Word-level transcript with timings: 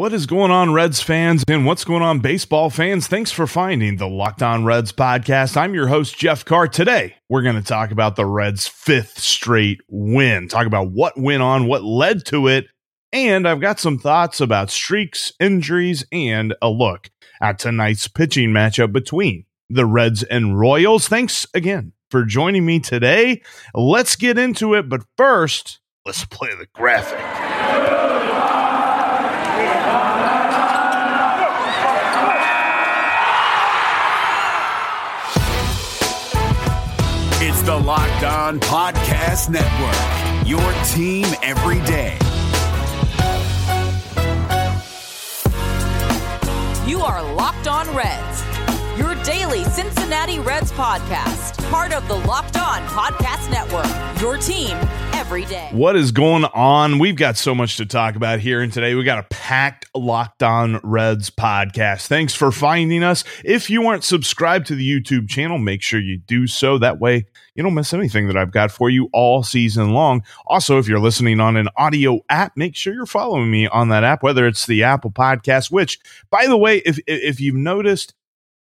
What 0.00 0.14
is 0.14 0.24
going 0.24 0.50
on, 0.50 0.72
Reds 0.72 1.02
fans, 1.02 1.44
and 1.46 1.66
what's 1.66 1.84
going 1.84 2.00
on, 2.00 2.20
baseball 2.20 2.70
fans? 2.70 3.06
Thanks 3.06 3.30
for 3.30 3.46
finding 3.46 3.98
the 3.98 4.08
Locked 4.08 4.42
On 4.42 4.64
Reds 4.64 4.92
podcast. 4.92 5.58
I'm 5.58 5.74
your 5.74 5.88
host, 5.88 6.16
Jeff 6.16 6.42
Carr. 6.42 6.68
Today, 6.68 7.16
we're 7.28 7.42
going 7.42 7.56
to 7.56 7.62
talk 7.62 7.90
about 7.90 8.16
the 8.16 8.24
Reds' 8.24 8.66
fifth 8.66 9.18
straight 9.18 9.82
win, 9.90 10.48
talk 10.48 10.66
about 10.66 10.90
what 10.90 11.20
went 11.20 11.42
on, 11.42 11.66
what 11.66 11.84
led 11.84 12.24
to 12.24 12.46
it, 12.46 12.68
and 13.12 13.46
I've 13.46 13.60
got 13.60 13.78
some 13.78 13.98
thoughts 13.98 14.40
about 14.40 14.70
streaks, 14.70 15.34
injuries, 15.38 16.06
and 16.10 16.54
a 16.62 16.70
look 16.70 17.10
at 17.42 17.58
tonight's 17.58 18.08
pitching 18.08 18.52
matchup 18.52 18.92
between 18.92 19.44
the 19.68 19.84
Reds 19.84 20.22
and 20.22 20.58
Royals. 20.58 21.08
Thanks 21.08 21.46
again 21.52 21.92
for 22.08 22.24
joining 22.24 22.64
me 22.64 22.80
today. 22.80 23.42
Let's 23.74 24.16
get 24.16 24.38
into 24.38 24.72
it, 24.72 24.88
but 24.88 25.02
first, 25.18 25.78
let's 26.06 26.24
play 26.24 26.54
the 26.54 26.68
graphic. 26.72 27.18
It's 37.42 37.62
the 37.62 37.74
Locked 37.74 38.24
On 38.24 38.60
Podcast 38.60 39.48
Network, 39.48 40.46
your 40.46 40.60
team 40.84 41.26
every 41.42 41.80
day. 41.86 42.16
You 46.86 47.00
are 47.00 47.22
Locked 47.34 47.66
On 47.66 47.86
Reds, 47.96 48.42
daily 49.50 49.64
Cincinnati 49.64 50.38
Reds 50.38 50.70
podcast, 50.72 51.58
part 51.70 51.92
of 51.92 52.06
the 52.08 52.14
Locked 52.14 52.56
On 52.56 52.82
Podcast 52.82 53.50
Network, 53.50 54.20
your 54.20 54.36
team 54.36 54.76
every 55.12 55.44
day. 55.44 55.68
What 55.72 55.96
is 55.96 56.12
going 56.12 56.44
on? 56.44 56.98
We've 56.98 57.16
got 57.16 57.36
so 57.36 57.54
much 57.54 57.76
to 57.78 57.86
talk 57.86 58.16
about 58.16 58.40
here 58.40 58.60
and 58.60 58.72
today. 58.72 58.94
We 58.94 59.04
got 59.04 59.18
a 59.18 59.26
packed 59.28 59.86
Locked 59.94 60.42
On 60.42 60.80
Reds 60.84 61.30
podcast. 61.30 62.06
Thanks 62.06 62.34
for 62.34 62.52
finding 62.52 63.02
us. 63.02 63.24
If 63.44 63.70
you 63.70 63.86
aren't 63.86 64.04
subscribed 64.04 64.66
to 64.68 64.74
the 64.74 64.88
YouTube 64.88 65.28
channel, 65.28 65.58
make 65.58 65.82
sure 65.82 66.00
you 66.00 66.18
do 66.18 66.46
so. 66.46 66.78
That 66.78 67.00
way 67.00 67.26
you 67.54 67.62
don't 67.62 67.74
miss 67.74 67.92
anything 67.92 68.28
that 68.28 68.36
I've 68.36 68.52
got 68.52 68.70
for 68.70 68.88
you 68.88 69.08
all 69.12 69.42
season 69.42 69.92
long. 69.92 70.22
Also, 70.46 70.78
if 70.78 70.86
you're 70.86 71.00
listening 71.00 71.40
on 71.40 71.56
an 71.56 71.68
audio 71.76 72.20
app, 72.28 72.56
make 72.56 72.76
sure 72.76 72.94
you're 72.94 73.06
following 73.06 73.50
me 73.50 73.66
on 73.66 73.88
that 73.88 74.04
app, 74.04 74.22
whether 74.22 74.46
it's 74.46 74.66
the 74.66 74.84
Apple 74.84 75.10
Podcast, 75.10 75.70
which 75.70 75.98
by 76.30 76.46
the 76.46 76.56
way, 76.56 76.78
if 76.78 76.98
if 77.06 77.40
you've 77.40 77.56
noticed 77.56 78.14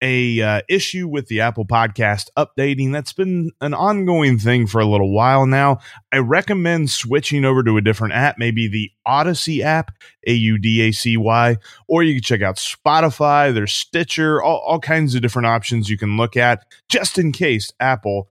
a 0.04 0.42
uh, 0.42 0.62
issue 0.68 1.08
with 1.08 1.28
the 1.28 1.40
Apple 1.40 1.66
Podcast 1.66 2.28
updating. 2.38 2.92
That's 2.92 3.14
been 3.14 3.52
an 3.62 3.74
ongoing 3.74 4.38
thing 4.38 4.68
for 4.68 4.82
a 4.82 4.86
little 4.86 5.14
while 5.14 5.46
now. 5.48 5.80
I 6.12 6.18
recommend 6.18 6.92
switching 6.92 7.46
over 7.46 7.64
to 7.64 7.78
a 7.78 7.82
different 7.82 8.14
app, 8.14 8.38
maybe 8.38 8.68
the 8.68 8.92
Audacy 9.08 9.64
app, 9.64 9.96
A 10.28 10.34
U 10.34 10.58
D 10.58 10.82
A 10.82 10.92
C 10.92 11.16
Y, 11.16 11.58
or 11.88 12.04
you 12.04 12.16
can 12.16 12.22
check 12.22 12.42
out 12.42 12.58
Spotify, 12.58 13.54
there's 13.54 13.72
Stitcher, 13.72 14.44
all, 14.44 14.60
all 14.60 14.80
kinds 14.80 15.16
of 15.16 15.22
different 15.22 15.46
options 15.46 15.90
you 15.90 15.98
can 15.98 16.18
look 16.18 16.36
at 16.36 16.66
just 16.90 17.18
in 17.18 17.32
case 17.32 17.72
Apple 17.80 18.28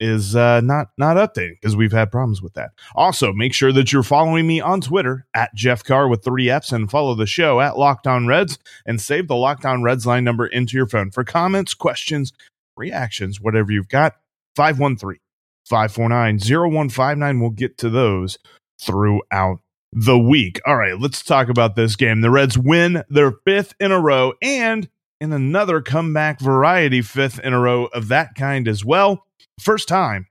is 0.00 0.34
uh, 0.34 0.60
not 0.60 0.88
not 0.98 1.16
updating 1.16 1.54
because 1.60 1.76
we've 1.76 1.92
had 1.92 2.10
problems 2.10 2.42
with 2.42 2.54
that. 2.54 2.70
Also, 2.94 3.32
make 3.32 3.54
sure 3.54 3.72
that 3.72 3.92
you're 3.92 4.02
following 4.02 4.46
me 4.46 4.60
on 4.60 4.80
Twitter 4.80 5.26
at 5.34 5.54
Jeff 5.54 5.84
Carr 5.84 6.08
with 6.08 6.24
three 6.24 6.50
F's 6.50 6.72
and 6.72 6.90
follow 6.90 7.14
the 7.14 7.26
show 7.26 7.60
at 7.60 7.78
Locked 7.78 8.06
On 8.06 8.26
Reds 8.26 8.58
and 8.86 9.00
save 9.00 9.28
the 9.28 9.36
Locked 9.36 9.64
On 9.64 9.82
Reds 9.82 10.06
line 10.06 10.24
number 10.24 10.46
into 10.46 10.76
your 10.76 10.86
phone 10.86 11.10
for 11.10 11.24
comments, 11.24 11.74
questions, 11.74 12.32
reactions, 12.76 13.40
whatever 13.40 13.72
you've 13.72 13.88
got. 13.88 14.16
513 14.56 15.18
549 15.66 16.38
0159. 16.38 17.40
We'll 17.40 17.50
get 17.50 17.78
to 17.78 17.90
those 17.90 18.38
throughout 18.80 19.60
the 19.92 20.18
week. 20.18 20.60
All 20.66 20.76
right, 20.76 20.98
let's 20.98 21.22
talk 21.22 21.48
about 21.48 21.76
this 21.76 21.96
game. 21.96 22.20
The 22.20 22.30
Reds 22.30 22.58
win 22.58 23.04
their 23.08 23.32
fifth 23.44 23.74
in 23.78 23.92
a 23.92 24.00
row 24.00 24.34
and 24.42 24.88
in 25.20 25.32
another 25.32 25.80
comeback 25.80 26.40
variety 26.40 27.00
fifth 27.00 27.38
in 27.38 27.52
a 27.52 27.60
row 27.60 27.86
of 27.86 28.08
that 28.08 28.34
kind 28.34 28.68
as 28.68 28.84
well. 28.84 29.24
First 29.60 29.88
time 29.88 30.26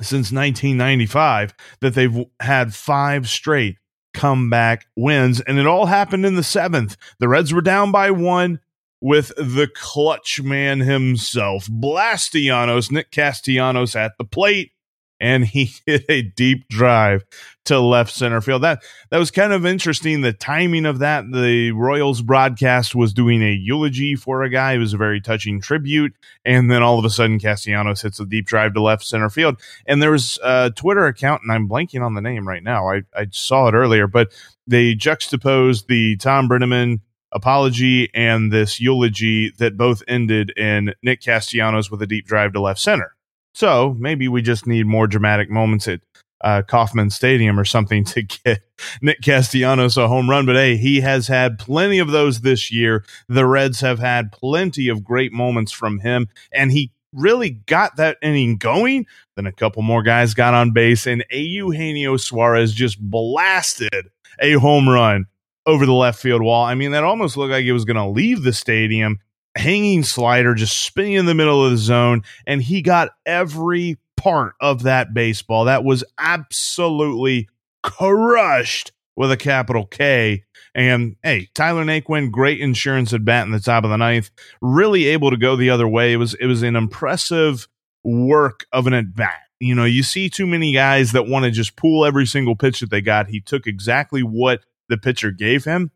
since 0.00 0.32
1995 0.32 1.54
that 1.80 1.94
they've 1.94 2.24
had 2.40 2.74
five 2.74 3.28
straight 3.28 3.76
comeback 4.14 4.86
wins, 4.96 5.40
and 5.40 5.58
it 5.58 5.66
all 5.66 5.86
happened 5.86 6.26
in 6.26 6.36
the 6.36 6.42
seventh. 6.42 6.96
The 7.18 7.28
Reds 7.28 7.52
were 7.52 7.60
down 7.60 7.92
by 7.92 8.10
one 8.10 8.60
with 9.00 9.28
the 9.36 9.68
clutch 9.74 10.40
man 10.42 10.80
himself, 10.80 11.66
Blastellanos, 11.68 12.90
Nick 12.90 13.10
Castellanos 13.10 13.94
at 13.94 14.12
the 14.18 14.24
plate 14.24 14.72
and 15.20 15.44
he 15.44 15.72
hit 15.86 16.04
a 16.08 16.22
deep 16.22 16.68
drive 16.68 17.24
to 17.66 17.80
left 17.80 18.12
center 18.12 18.40
field. 18.40 18.62
That 18.62 18.82
that 19.10 19.18
was 19.18 19.30
kind 19.30 19.52
of 19.52 19.66
interesting. 19.66 20.20
The 20.20 20.32
timing 20.32 20.86
of 20.86 21.00
that, 21.00 21.24
the 21.30 21.72
Royals 21.72 22.22
broadcast 22.22 22.94
was 22.94 23.12
doing 23.12 23.42
a 23.42 23.52
eulogy 23.52 24.14
for 24.14 24.42
a 24.42 24.50
guy. 24.50 24.74
It 24.74 24.78
was 24.78 24.92
a 24.92 24.98
very 24.98 25.20
touching 25.20 25.60
tribute, 25.60 26.14
and 26.44 26.70
then 26.70 26.82
all 26.82 26.98
of 26.98 27.04
a 27.04 27.10
sudden, 27.10 27.38
Castellanos 27.38 28.02
hits 28.02 28.20
a 28.20 28.26
deep 28.26 28.46
drive 28.46 28.74
to 28.74 28.82
left 28.82 29.04
center 29.04 29.30
field. 29.30 29.60
And 29.86 30.00
there 30.02 30.12
was 30.12 30.38
a 30.42 30.70
Twitter 30.74 31.06
account, 31.06 31.42
and 31.42 31.52
I'm 31.52 31.68
blanking 31.68 32.04
on 32.04 32.14
the 32.14 32.20
name 32.20 32.46
right 32.46 32.62
now. 32.62 32.88
I 32.88 33.02
I 33.14 33.26
saw 33.30 33.68
it 33.68 33.74
earlier, 33.74 34.06
but 34.06 34.32
they 34.66 34.94
juxtaposed 34.94 35.88
the 35.88 36.16
Tom 36.16 36.48
Brennaman 36.48 37.00
apology 37.32 38.08
and 38.14 38.52
this 38.52 38.80
eulogy 38.80 39.50
that 39.58 39.76
both 39.76 40.02
ended 40.08 40.50
in 40.56 40.94
Nick 41.02 41.20
Castellanos 41.20 41.90
with 41.90 42.00
a 42.02 42.06
deep 42.06 42.26
drive 42.26 42.52
to 42.52 42.60
left 42.60 42.80
center. 42.80 43.15
So 43.56 43.96
maybe 43.98 44.28
we 44.28 44.42
just 44.42 44.66
need 44.66 44.84
more 44.84 45.06
dramatic 45.06 45.48
moments 45.48 45.88
at 45.88 46.00
uh, 46.42 46.60
Kauffman 46.60 47.08
Stadium 47.08 47.58
or 47.58 47.64
something 47.64 48.04
to 48.04 48.20
get 48.44 48.60
Nick 49.00 49.22
Castellanos 49.22 49.96
a 49.96 50.08
home 50.08 50.28
run. 50.28 50.44
But 50.44 50.56
hey, 50.56 50.76
he 50.76 51.00
has 51.00 51.26
had 51.26 51.58
plenty 51.58 51.98
of 51.98 52.10
those 52.10 52.42
this 52.42 52.70
year. 52.70 53.02
The 53.30 53.46
Reds 53.46 53.80
have 53.80 53.98
had 53.98 54.30
plenty 54.30 54.88
of 54.90 55.02
great 55.02 55.32
moments 55.32 55.72
from 55.72 56.00
him, 56.00 56.28
and 56.52 56.70
he 56.70 56.92
really 57.14 57.48
got 57.48 57.96
that 57.96 58.18
inning 58.20 58.58
going. 58.58 59.06
Then 59.36 59.46
a 59.46 59.52
couple 59.52 59.80
more 59.80 60.02
guys 60.02 60.34
got 60.34 60.52
on 60.52 60.72
base, 60.72 61.06
and 61.06 61.24
Eugenio 61.30 62.18
Suarez 62.18 62.74
just 62.74 63.00
blasted 63.00 64.10
a 64.38 64.52
home 64.52 64.86
run 64.86 65.24
over 65.64 65.86
the 65.86 65.94
left 65.94 66.20
field 66.20 66.42
wall. 66.42 66.66
I 66.66 66.74
mean, 66.74 66.90
that 66.90 67.04
almost 67.04 67.38
looked 67.38 67.52
like 67.52 67.64
it 67.64 67.72
was 67.72 67.86
going 67.86 67.96
to 67.96 68.06
leave 68.06 68.42
the 68.42 68.52
stadium 68.52 69.18
hanging 69.56 70.02
slider 70.02 70.54
just 70.54 70.84
spinning 70.84 71.14
in 71.14 71.26
the 71.26 71.34
middle 71.34 71.64
of 71.64 71.70
the 71.70 71.76
zone, 71.76 72.22
and 72.46 72.62
he 72.62 72.82
got 72.82 73.10
every 73.24 73.98
part 74.16 74.54
of 74.60 74.82
that 74.84 75.14
baseball. 75.14 75.64
That 75.64 75.84
was 75.84 76.04
absolutely 76.18 77.48
crushed 77.82 78.92
with 79.16 79.32
a 79.32 79.36
capital 79.36 79.86
K. 79.86 80.44
And 80.74 81.16
hey, 81.22 81.48
Tyler 81.54 81.84
Naquin, 81.84 82.30
great 82.30 82.60
insurance 82.60 83.12
at 83.14 83.24
bat 83.24 83.46
in 83.46 83.52
the 83.52 83.60
top 83.60 83.84
of 83.84 83.90
the 83.90 83.96
ninth, 83.96 84.30
really 84.60 85.06
able 85.06 85.30
to 85.30 85.36
go 85.36 85.56
the 85.56 85.70
other 85.70 85.88
way. 85.88 86.12
It 86.12 86.16
was 86.16 86.34
it 86.34 86.46
was 86.46 86.62
an 86.62 86.76
impressive 86.76 87.66
work 88.04 88.66
of 88.72 88.86
an 88.86 88.92
at 88.92 89.14
bat. 89.14 89.40
You 89.58 89.74
know, 89.74 89.86
you 89.86 90.02
see 90.02 90.28
too 90.28 90.46
many 90.46 90.72
guys 90.72 91.12
that 91.12 91.28
want 91.28 91.46
to 91.46 91.50
just 91.50 91.76
pull 91.76 92.04
every 92.04 92.26
single 92.26 92.56
pitch 92.56 92.80
that 92.80 92.90
they 92.90 93.00
got. 93.00 93.28
He 93.28 93.40
took 93.40 93.66
exactly 93.66 94.20
what 94.20 94.60
the 94.88 94.98
pitcher 94.98 95.30
gave 95.30 95.64
him 95.64 95.90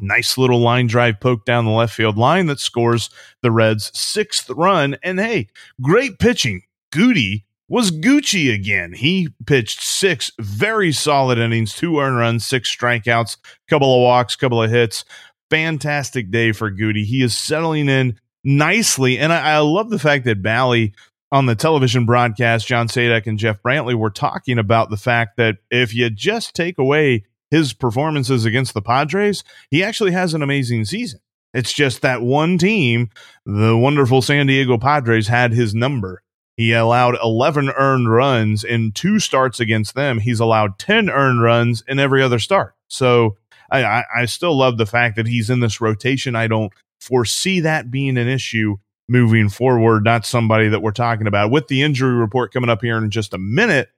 Nice 0.00 0.36
little 0.36 0.58
line 0.58 0.86
drive 0.86 1.20
poke 1.20 1.44
down 1.44 1.64
the 1.64 1.70
left 1.70 1.94
field 1.94 2.18
line 2.18 2.46
that 2.46 2.60
scores 2.60 3.10
the 3.42 3.50
Reds' 3.50 3.90
sixth 3.94 4.50
run. 4.50 4.96
And 5.02 5.20
hey, 5.20 5.48
great 5.80 6.18
pitching. 6.18 6.62
Goody 6.90 7.44
was 7.68 7.90
Gucci 7.90 8.52
again. 8.52 8.92
He 8.92 9.28
pitched 9.46 9.80
six 9.80 10.32
very 10.38 10.92
solid 10.92 11.38
innings, 11.38 11.74
two 11.74 11.98
earned 11.98 12.18
runs, 12.18 12.44
six 12.44 12.74
strikeouts, 12.74 13.36
couple 13.68 13.94
of 13.94 14.00
walks, 14.02 14.36
couple 14.36 14.62
of 14.62 14.70
hits. 14.70 15.04
Fantastic 15.50 16.30
day 16.30 16.52
for 16.52 16.70
Goody. 16.70 17.04
He 17.04 17.22
is 17.22 17.36
settling 17.36 17.88
in 17.88 18.18
nicely. 18.42 19.18
And 19.18 19.32
I, 19.32 19.54
I 19.54 19.58
love 19.58 19.90
the 19.90 19.98
fact 19.98 20.24
that 20.24 20.42
Bally 20.42 20.94
on 21.30 21.46
the 21.46 21.54
television 21.54 22.06
broadcast, 22.06 22.66
John 22.66 22.88
Sadak 22.88 23.26
and 23.26 23.38
Jeff 23.38 23.62
Brantley 23.62 23.94
were 23.94 24.10
talking 24.10 24.58
about 24.58 24.90
the 24.90 24.96
fact 24.96 25.36
that 25.36 25.56
if 25.70 25.94
you 25.94 26.10
just 26.10 26.54
take 26.54 26.78
away 26.78 27.24
his 27.50 27.72
performances 27.72 28.44
against 28.44 28.74
the 28.74 28.82
Padres, 28.82 29.44
he 29.70 29.82
actually 29.82 30.12
has 30.12 30.34
an 30.34 30.42
amazing 30.42 30.84
season. 30.84 31.20
It's 31.52 31.72
just 31.72 32.02
that 32.02 32.20
one 32.20 32.58
team, 32.58 33.10
the 33.46 33.76
wonderful 33.76 34.22
San 34.22 34.46
Diego 34.46 34.76
Padres, 34.76 35.28
had 35.28 35.52
his 35.52 35.74
number. 35.74 36.22
He 36.56 36.72
allowed 36.72 37.16
11 37.22 37.70
earned 37.70 38.10
runs 38.10 38.64
in 38.64 38.92
two 38.92 39.18
starts 39.18 39.60
against 39.60 39.94
them. 39.94 40.18
He's 40.18 40.40
allowed 40.40 40.78
10 40.78 41.10
earned 41.10 41.42
runs 41.42 41.82
in 41.86 41.98
every 41.98 42.22
other 42.22 42.38
start. 42.38 42.74
So 42.88 43.36
I, 43.70 44.04
I, 44.14 44.24
still 44.26 44.56
love 44.56 44.76
the 44.76 44.86
fact 44.86 45.16
that 45.16 45.26
he's 45.26 45.50
in 45.50 45.60
this 45.60 45.80
rotation. 45.80 46.36
I 46.36 46.46
don't 46.46 46.72
foresee 47.00 47.60
that 47.60 47.90
being 47.90 48.16
an 48.16 48.28
issue 48.28 48.76
moving 49.08 49.48
forward. 49.48 50.04
Not 50.04 50.26
somebody 50.26 50.68
that 50.68 50.82
we're 50.82 50.92
talking 50.92 51.26
about. 51.26 51.50
With 51.50 51.66
the 51.68 51.82
injury 51.82 52.14
report 52.14 52.52
coming 52.52 52.70
up 52.70 52.82
here 52.82 52.98
in 52.98 53.10
just 53.10 53.34
a 53.34 53.38
minute, 53.38 53.88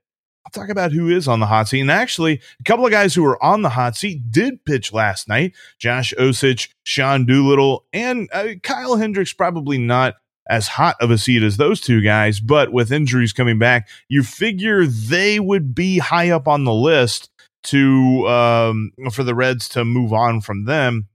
I'll 0.46 0.62
talk 0.62 0.70
about 0.70 0.93
who 0.93 1.08
is 1.10 1.26
on 1.26 1.40
the 1.40 1.46
hot 1.46 1.66
seat. 1.66 1.81
And 1.81 1.90
actually, 1.90 2.40
a 2.60 2.62
couple 2.62 2.87
of 2.87 2.93
guys 2.93 3.16
who 3.16 3.25
were 3.25 3.43
on 3.43 3.62
the 3.62 3.69
hot 3.70 3.96
seat 3.96 4.31
did 4.31 4.64
pitch 4.64 4.93
last 4.93 5.28
night. 5.28 5.54
Josh 5.81 6.14
Osich, 6.20 6.69
Sean 6.84 7.26
Doolittle, 7.26 7.84
and 7.93 8.28
uh, 8.32 8.50
Kyle 8.62 8.94
Hendricks 8.94 9.32
probably 9.32 9.76
not 9.76 10.14
as 10.48 10.69
hot 10.69 10.94
of 11.00 11.10
a 11.10 11.19
seat 11.19 11.43
as 11.43 11.56
those 11.56 11.81
two 11.81 12.00
guys, 12.00 12.38
but 12.38 12.72
with 12.72 12.93
injuries 12.93 13.32
coming 13.32 13.58
back, 13.58 13.88
you 14.08 14.22
figure 14.22 14.87
they 14.87 15.40
would 15.40 15.75
be 15.75 15.98
high 15.98 16.31
up 16.31 16.46
on 16.46 16.62
the 16.62 16.72
list 16.72 17.28
to 17.64 18.28
um, 18.28 18.93
for 19.10 19.25
the 19.25 19.34
Reds 19.34 19.69
to 19.70 19.84
move 19.84 20.12
on 20.12 20.40
from 20.40 20.66
them. 20.66 21.08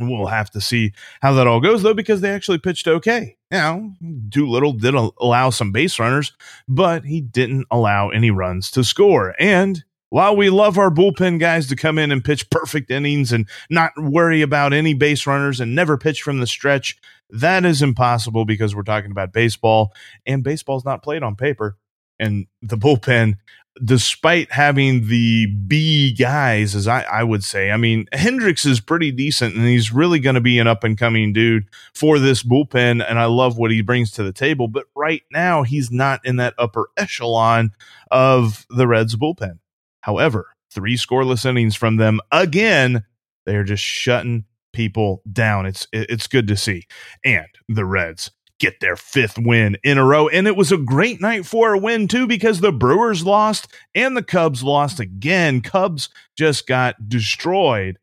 We'll 0.00 0.26
have 0.26 0.50
to 0.52 0.60
see 0.60 0.92
how 1.20 1.34
that 1.34 1.46
all 1.46 1.60
goes, 1.60 1.82
though, 1.82 1.94
because 1.94 2.20
they 2.20 2.30
actually 2.30 2.58
pitched 2.58 2.88
okay. 2.88 3.36
Now, 3.50 3.92
Doolittle 4.28 4.74
did 4.74 4.94
allow 4.94 5.50
some 5.50 5.72
base 5.72 5.98
runners, 5.98 6.32
but 6.68 7.04
he 7.04 7.20
didn't 7.20 7.66
allow 7.70 8.08
any 8.10 8.30
runs 8.30 8.70
to 8.72 8.84
score. 8.84 9.34
And 9.38 9.84
while 10.08 10.36
we 10.36 10.50
love 10.50 10.78
our 10.78 10.90
bullpen 10.90 11.38
guys 11.38 11.68
to 11.68 11.76
come 11.76 11.98
in 11.98 12.10
and 12.10 12.24
pitch 12.24 12.50
perfect 12.50 12.90
innings 12.90 13.32
and 13.32 13.48
not 13.68 13.92
worry 13.96 14.42
about 14.42 14.72
any 14.72 14.94
base 14.94 15.26
runners 15.26 15.60
and 15.60 15.74
never 15.74 15.96
pitch 15.96 16.22
from 16.22 16.40
the 16.40 16.46
stretch, 16.46 16.98
that 17.30 17.64
is 17.64 17.82
impossible 17.82 18.44
because 18.44 18.74
we're 18.74 18.82
talking 18.82 19.12
about 19.12 19.32
baseball, 19.32 19.92
and 20.26 20.42
baseball's 20.42 20.84
not 20.84 21.02
played 21.02 21.22
on 21.22 21.36
paper. 21.36 21.76
And 22.18 22.46
the 22.60 22.76
bullpen 22.76 23.36
despite 23.84 24.52
having 24.52 25.06
the 25.06 25.46
B 25.46 26.12
guys, 26.12 26.74
as 26.74 26.88
I, 26.88 27.02
I 27.02 27.22
would 27.22 27.44
say, 27.44 27.70
I 27.70 27.76
mean, 27.76 28.06
Hendrix 28.12 28.66
is 28.66 28.80
pretty 28.80 29.12
decent 29.12 29.54
and 29.54 29.66
he's 29.66 29.92
really 29.92 30.18
going 30.18 30.34
to 30.34 30.40
be 30.40 30.58
an 30.58 30.66
up 30.66 30.84
and 30.84 30.98
coming 30.98 31.32
dude 31.32 31.64
for 31.94 32.18
this 32.18 32.42
bullpen. 32.42 33.04
And 33.08 33.18
I 33.18 33.26
love 33.26 33.56
what 33.56 33.70
he 33.70 33.80
brings 33.80 34.10
to 34.12 34.22
the 34.22 34.32
table. 34.32 34.68
But 34.68 34.86
right 34.94 35.22
now, 35.32 35.62
he's 35.62 35.90
not 35.90 36.24
in 36.24 36.36
that 36.36 36.54
upper 36.58 36.90
echelon 36.96 37.70
of 38.10 38.66
the 38.70 38.86
Reds 38.86 39.16
bullpen. 39.16 39.58
However, 40.02 40.54
three 40.70 40.96
scoreless 40.96 41.46
innings 41.46 41.76
from 41.76 41.96
them 41.96 42.20
again. 42.32 43.04
They're 43.46 43.64
just 43.64 43.82
shutting 43.82 44.44
people 44.72 45.22
down. 45.30 45.66
It's 45.66 45.86
it's 45.92 46.26
good 46.26 46.46
to 46.48 46.56
see. 46.56 46.86
And 47.24 47.48
the 47.68 47.84
Reds 47.84 48.30
get 48.60 48.78
their 48.80 48.94
fifth 48.94 49.38
win 49.38 49.76
in 49.82 49.98
a 49.98 50.04
row. 50.04 50.28
And 50.28 50.46
it 50.46 50.56
was 50.56 50.70
a 50.70 50.76
great 50.76 51.20
night 51.20 51.44
for 51.44 51.72
a 51.72 51.78
win, 51.78 52.06
too, 52.06 52.26
because 52.26 52.60
the 52.60 52.70
Brewers 52.70 53.24
lost 53.24 53.66
and 53.94 54.16
the 54.16 54.22
Cubs 54.22 54.62
lost 54.62 55.00
again. 55.00 55.60
Cubs 55.60 56.08
just 56.36 56.66
got 56.68 57.08
destroyed 57.08 57.98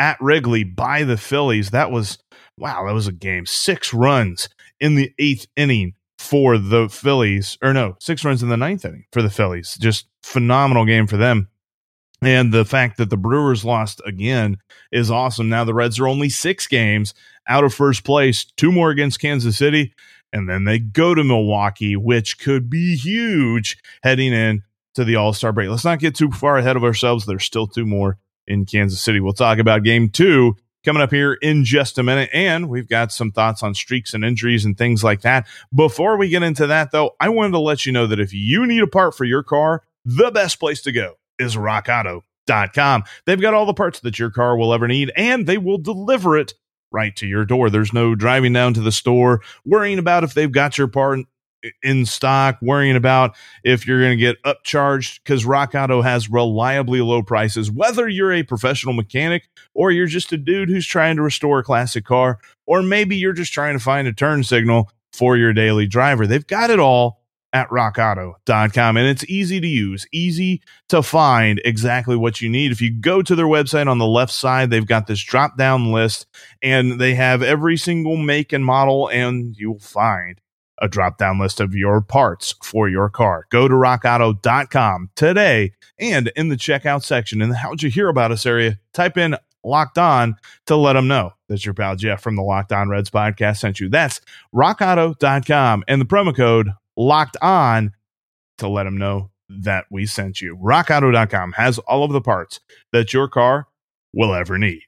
at 0.00 0.20
Wrigley 0.20 0.64
by 0.64 1.04
the 1.04 1.16
Phillies. 1.16 1.70
That 1.70 1.90
was, 1.92 2.18
wow, 2.56 2.86
that 2.86 2.94
was 2.94 3.06
a 3.06 3.12
game. 3.12 3.46
Six 3.46 3.94
runs 3.94 4.48
in 4.80 4.96
the 4.96 5.12
eighth 5.18 5.46
inning 5.56 5.94
for 6.18 6.58
the 6.58 6.88
Phillies, 6.88 7.56
or 7.62 7.72
no, 7.72 7.96
six 8.00 8.24
runs 8.24 8.42
in 8.42 8.48
the 8.48 8.56
ninth 8.56 8.84
inning 8.84 9.04
for 9.12 9.22
the 9.22 9.30
Phillies. 9.30 9.76
Just 9.80 10.06
phenomenal 10.24 10.84
game 10.84 11.06
for 11.06 11.16
them. 11.16 11.48
And 12.20 12.52
the 12.52 12.64
fact 12.64 12.96
that 12.96 13.10
the 13.10 13.16
Brewers 13.16 13.64
lost 13.64 14.00
again 14.04 14.58
is 14.90 15.10
awesome. 15.10 15.48
Now 15.48 15.64
the 15.64 15.74
Reds 15.74 16.00
are 16.00 16.08
only 16.08 16.28
six 16.28 16.66
games 16.66 17.14
out 17.48 17.64
of 17.64 17.72
first 17.72 18.04
place, 18.04 18.44
two 18.44 18.72
more 18.72 18.90
against 18.90 19.20
Kansas 19.20 19.56
City, 19.56 19.94
and 20.32 20.48
then 20.48 20.64
they 20.64 20.78
go 20.78 21.14
to 21.14 21.24
Milwaukee, 21.24 21.96
which 21.96 22.38
could 22.38 22.68
be 22.68 22.96
huge 22.96 23.78
heading 24.02 24.32
in 24.32 24.62
to 24.94 25.04
the 25.04 25.16
All 25.16 25.32
Star 25.32 25.52
break. 25.52 25.70
Let's 25.70 25.84
not 25.84 26.00
get 26.00 26.14
too 26.14 26.30
far 26.30 26.58
ahead 26.58 26.76
of 26.76 26.84
ourselves. 26.84 27.24
There's 27.24 27.44
still 27.44 27.66
two 27.66 27.86
more 27.86 28.18
in 28.46 28.66
Kansas 28.66 29.00
City. 29.00 29.20
We'll 29.20 29.32
talk 29.32 29.58
about 29.58 29.84
game 29.84 30.10
two 30.10 30.56
coming 30.84 31.02
up 31.02 31.10
here 31.10 31.34
in 31.34 31.64
just 31.64 31.98
a 31.98 32.02
minute. 32.02 32.30
And 32.32 32.68
we've 32.68 32.88
got 32.88 33.12
some 33.12 33.30
thoughts 33.30 33.62
on 33.62 33.74
streaks 33.74 34.14
and 34.14 34.24
injuries 34.24 34.64
and 34.64 34.76
things 34.76 35.04
like 35.04 35.22
that. 35.22 35.46
Before 35.74 36.16
we 36.16 36.28
get 36.28 36.42
into 36.42 36.66
that, 36.66 36.90
though, 36.90 37.14
I 37.20 37.28
wanted 37.28 37.52
to 37.52 37.58
let 37.58 37.86
you 37.86 37.92
know 37.92 38.06
that 38.06 38.20
if 38.20 38.32
you 38.32 38.66
need 38.66 38.82
a 38.82 38.86
part 38.86 39.14
for 39.14 39.24
your 39.24 39.42
car, 39.42 39.82
the 40.04 40.30
best 40.30 40.58
place 40.58 40.82
to 40.82 40.92
go 40.92 41.14
is 41.38 41.56
rockauto.com. 41.56 43.04
They've 43.26 43.40
got 43.40 43.54
all 43.54 43.66
the 43.66 43.74
parts 43.74 44.00
that 44.00 44.18
your 44.18 44.30
car 44.30 44.56
will 44.56 44.72
ever 44.72 44.88
need, 44.88 45.12
and 45.16 45.46
they 45.46 45.58
will 45.58 45.78
deliver 45.78 46.36
it 46.36 46.54
right 46.90 47.14
to 47.16 47.26
your 47.26 47.44
door. 47.44 47.70
There's 47.70 47.92
no 47.92 48.14
driving 48.14 48.52
down 48.52 48.74
to 48.74 48.80
the 48.80 48.92
store, 48.92 49.42
worrying 49.64 49.98
about 49.98 50.24
if 50.24 50.34
they've 50.34 50.50
got 50.50 50.78
your 50.78 50.88
part 50.88 51.20
in 51.82 52.06
stock, 52.06 52.58
worrying 52.62 52.96
about 52.96 53.36
if 53.64 53.86
you're 53.86 54.00
going 54.00 54.16
to 54.16 54.24
get 54.24 54.42
upcharged 54.44 55.20
because 55.22 55.44
Rock 55.44 55.74
Auto 55.74 56.02
has 56.02 56.30
reliably 56.30 57.00
low 57.00 57.22
prices. 57.22 57.70
Whether 57.70 58.08
you're 58.08 58.32
a 58.32 58.42
professional 58.42 58.94
mechanic 58.94 59.48
or 59.74 59.90
you're 59.90 60.06
just 60.06 60.32
a 60.32 60.36
dude 60.36 60.68
who's 60.68 60.86
trying 60.86 61.16
to 61.16 61.22
restore 61.22 61.58
a 61.58 61.64
classic 61.64 62.04
car, 62.04 62.38
or 62.66 62.82
maybe 62.82 63.16
you're 63.16 63.32
just 63.32 63.52
trying 63.52 63.76
to 63.76 63.82
find 63.82 64.06
a 64.06 64.12
turn 64.12 64.44
signal 64.44 64.90
for 65.12 65.36
your 65.36 65.52
daily 65.52 65.86
driver, 65.86 66.26
they've 66.26 66.46
got 66.46 66.70
it 66.70 66.78
all 66.78 67.20
at 67.52 67.68
rockauto.com. 67.68 68.96
And 68.96 69.06
it's 69.06 69.24
easy 69.28 69.60
to 69.60 69.66
use, 69.66 70.06
easy 70.12 70.62
to 70.88 71.02
find 71.02 71.60
exactly 71.64 72.16
what 72.16 72.40
you 72.40 72.48
need. 72.48 72.72
If 72.72 72.80
you 72.80 72.90
go 72.90 73.22
to 73.22 73.34
their 73.34 73.46
website 73.46 73.88
on 73.88 73.98
the 73.98 74.06
left 74.06 74.32
side, 74.32 74.70
they've 74.70 74.86
got 74.86 75.06
this 75.06 75.22
drop 75.22 75.56
down 75.56 75.92
list 75.92 76.26
and 76.62 77.00
they 77.00 77.14
have 77.14 77.42
every 77.42 77.76
single 77.76 78.16
make 78.16 78.52
and 78.52 78.64
model, 78.64 79.08
and 79.08 79.56
you'll 79.56 79.78
find 79.78 80.40
a 80.80 80.88
drop 80.88 81.18
down 81.18 81.38
list 81.38 81.60
of 81.60 81.74
your 81.74 82.00
parts 82.00 82.54
for 82.62 82.88
your 82.88 83.08
car. 83.08 83.46
Go 83.50 83.66
to 83.66 83.74
rockauto.com 83.74 85.10
today 85.16 85.72
and 85.98 86.30
in 86.36 86.48
the 86.48 86.56
checkout 86.56 87.02
section 87.02 87.42
in 87.42 87.48
the 87.48 87.56
How'd 87.56 87.82
You 87.82 87.90
Hear 87.90 88.08
About 88.08 88.30
Us 88.30 88.46
area, 88.46 88.78
type 88.92 89.16
in 89.16 89.36
locked 89.64 89.98
on 89.98 90.36
to 90.66 90.76
let 90.76 90.92
them 90.92 91.08
know 91.08 91.32
that 91.48 91.64
your 91.64 91.74
pal 91.74 91.96
Jeff 91.96 92.22
from 92.22 92.36
the 92.36 92.42
Locked 92.42 92.72
On 92.72 92.88
Reds 92.88 93.10
podcast 93.10 93.58
sent 93.58 93.80
you. 93.80 93.88
That's 93.88 94.20
rockauto.com 94.54 95.84
and 95.88 96.00
the 96.00 96.06
promo 96.06 96.34
code 96.34 96.72
locked 96.98 97.38
on 97.40 97.92
to 98.58 98.68
let 98.68 98.84
them 98.84 98.98
know 98.98 99.30
that 99.48 99.86
we 99.90 100.04
sent 100.04 100.42
you. 100.42 100.56
RockAuto.com 100.56 101.52
has 101.52 101.78
all 101.78 102.04
of 102.04 102.12
the 102.12 102.20
parts 102.20 102.60
that 102.92 103.14
your 103.14 103.28
car 103.28 103.66
will 104.12 104.34
ever 104.34 104.58
need. 104.58 104.82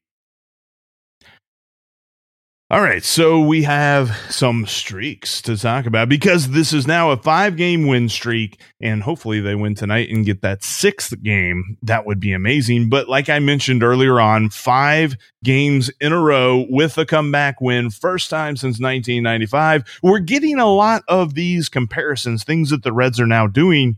All 2.72 2.82
right, 2.82 3.02
so 3.02 3.40
we 3.40 3.64
have 3.64 4.16
some 4.28 4.64
streaks 4.64 5.42
to 5.42 5.56
talk 5.56 5.86
about 5.86 6.08
because 6.08 6.50
this 6.50 6.72
is 6.72 6.86
now 6.86 7.10
a 7.10 7.16
five 7.16 7.56
game 7.56 7.88
win 7.88 8.08
streak, 8.08 8.60
and 8.80 9.02
hopefully 9.02 9.40
they 9.40 9.56
win 9.56 9.74
tonight 9.74 10.08
and 10.08 10.24
get 10.24 10.42
that 10.42 10.62
sixth 10.62 11.20
game. 11.20 11.78
That 11.82 12.06
would 12.06 12.20
be 12.20 12.32
amazing. 12.32 12.88
But 12.88 13.08
like 13.08 13.28
I 13.28 13.40
mentioned 13.40 13.82
earlier 13.82 14.20
on, 14.20 14.50
five 14.50 15.16
games 15.42 15.90
in 16.00 16.12
a 16.12 16.20
row 16.20 16.64
with 16.70 16.96
a 16.96 17.04
comeback 17.04 17.60
win, 17.60 17.90
first 17.90 18.30
time 18.30 18.54
since 18.54 18.78
1995. 18.78 19.98
We're 20.00 20.20
getting 20.20 20.60
a 20.60 20.72
lot 20.72 21.02
of 21.08 21.34
these 21.34 21.68
comparisons, 21.68 22.44
things 22.44 22.70
that 22.70 22.84
the 22.84 22.92
Reds 22.92 23.18
are 23.18 23.26
now 23.26 23.48
doing 23.48 23.96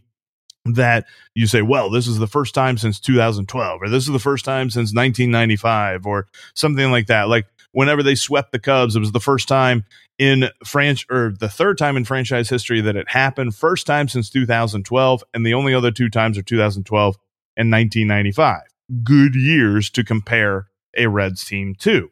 that 0.64 1.07
you 1.35 1.47
say, 1.47 1.62
well, 1.62 1.91
this 1.91 2.07
is 2.07 2.19
the 2.19 2.26
first 2.26 2.55
time 2.55 2.79
since 2.79 3.00
2012, 3.00 3.83
or 3.83 3.88
this 3.88 4.05
is 4.05 4.12
the 4.12 4.19
first 4.19 4.45
time 4.45 4.71
since 4.71 4.95
1995, 4.95 6.07
or 6.07 6.26
something 6.55 6.91
like 6.91 7.07
that. 7.07 7.29
Like 7.29 7.47
whenever 7.73 8.02
they 8.02 8.14
swept 8.14 8.52
the 8.52 8.59
Cubs. 8.59 8.97
It 8.97 9.00
was 9.00 9.12
the 9.12 9.21
first 9.21 9.49
time 9.49 9.85
in 10.19 10.49
French 10.64 11.07
or 11.11 11.35
the 11.38 11.49
third 11.49 11.79
time 11.79 11.97
in 11.97 12.05
franchise 12.05 12.49
history 12.49 12.81
that 12.81 12.97
it 12.97 13.11
happened. 13.11 13.55
First 13.55 13.87
time 13.87 14.09
since 14.09 14.31
2012, 14.31 15.25
and 15.35 15.45
the 15.45 15.55
only 15.55 15.75
other 15.75 15.91
two 15.91 16.09
times 16.09 16.38
are 16.38 16.43
2012 16.43 17.17
and 17.57 17.71
1995. 17.71 18.62
Good 19.02 19.35
years 19.35 19.91
to 19.91 20.05
compare 20.05 20.69
a 20.97 21.07
Reds 21.07 21.45
team 21.45 21.75
to. 21.81 22.11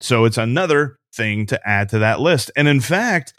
So 0.00 0.24
it's 0.24 0.38
another 0.38 0.98
thing 1.14 1.46
to 1.46 1.68
add 1.68 1.90
to 1.90 1.98
that 2.00 2.20
list. 2.20 2.50
And 2.56 2.66
in 2.66 2.80
fact, 2.80 3.34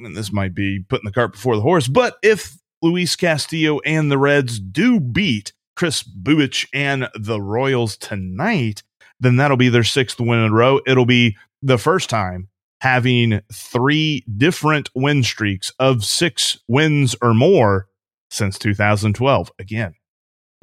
and 0.00 0.16
this 0.16 0.32
might 0.32 0.54
be 0.54 0.80
putting 0.80 1.04
the 1.04 1.12
cart 1.12 1.32
before 1.32 1.56
the 1.56 1.62
horse, 1.62 1.86
but 1.86 2.16
if 2.22 2.56
Luis 2.82 3.14
Castillo 3.16 3.80
and 3.84 4.10
the 4.10 4.18
Reds 4.18 4.58
do 4.58 4.98
beat 4.98 5.52
Kris 5.76 6.02
Bubic 6.02 6.66
and 6.72 7.08
the 7.14 7.40
Royals 7.40 7.96
tonight, 7.96 8.82
then 9.20 9.36
that'll 9.36 9.56
be 9.56 9.68
their 9.68 9.84
sixth 9.84 10.18
win 10.18 10.40
in 10.40 10.50
a 10.50 10.54
row. 10.54 10.80
It'll 10.86 11.06
be 11.06 11.36
the 11.62 11.78
first 11.78 12.10
time 12.10 12.48
having 12.80 13.40
three 13.52 14.24
different 14.36 14.88
win 14.94 15.22
streaks 15.22 15.72
of 15.78 16.04
six 16.04 16.58
wins 16.66 17.14
or 17.22 17.34
more 17.34 17.86
since 18.30 18.58
2012. 18.58 19.52
Again, 19.58 19.94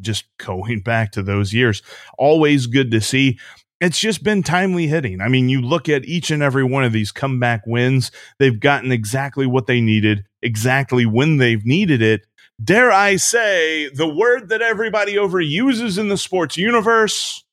just 0.01 0.25
going 0.37 0.81
back 0.81 1.11
to 1.13 1.23
those 1.23 1.53
years. 1.53 1.81
Always 2.17 2.67
good 2.67 2.91
to 2.91 3.01
see. 3.01 3.39
It's 3.79 3.99
just 3.99 4.23
been 4.23 4.41
timely 4.41 4.87
hitting. 4.87 5.21
I 5.21 5.27
mean, 5.27 5.49
you 5.49 5.61
look 5.61 5.87
at 5.87 6.05
each 6.05 6.31
and 6.31 6.41
every 6.41 6.63
one 6.63 6.83
of 6.83 6.93
these 6.93 7.11
comeback 7.11 7.61
wins, 7.67 8.11
they've 8.39 8.59
gotten 8.59 8.91
exactly 8.91 9.45
what 9.45 9.67
they 9.67 9.81
needed, 9.81 10.25
exactly 10.41 11.05
when 11.05 11.37
they've 11.37 11.63
needed 11.63 12.01
it. 12.01 12.25
Dare 12.63 12.91
I 12.91 13.17
say 13.17 13.87
the 13.89 14.07
word 14.07 14.49
that 14.49 14.63
everybody 14.63 15.13
overuses 15.13 15.99
in 15.99 16.09
the 16.09 16.17
sports 16.17 16.57
universe 16.57 17.43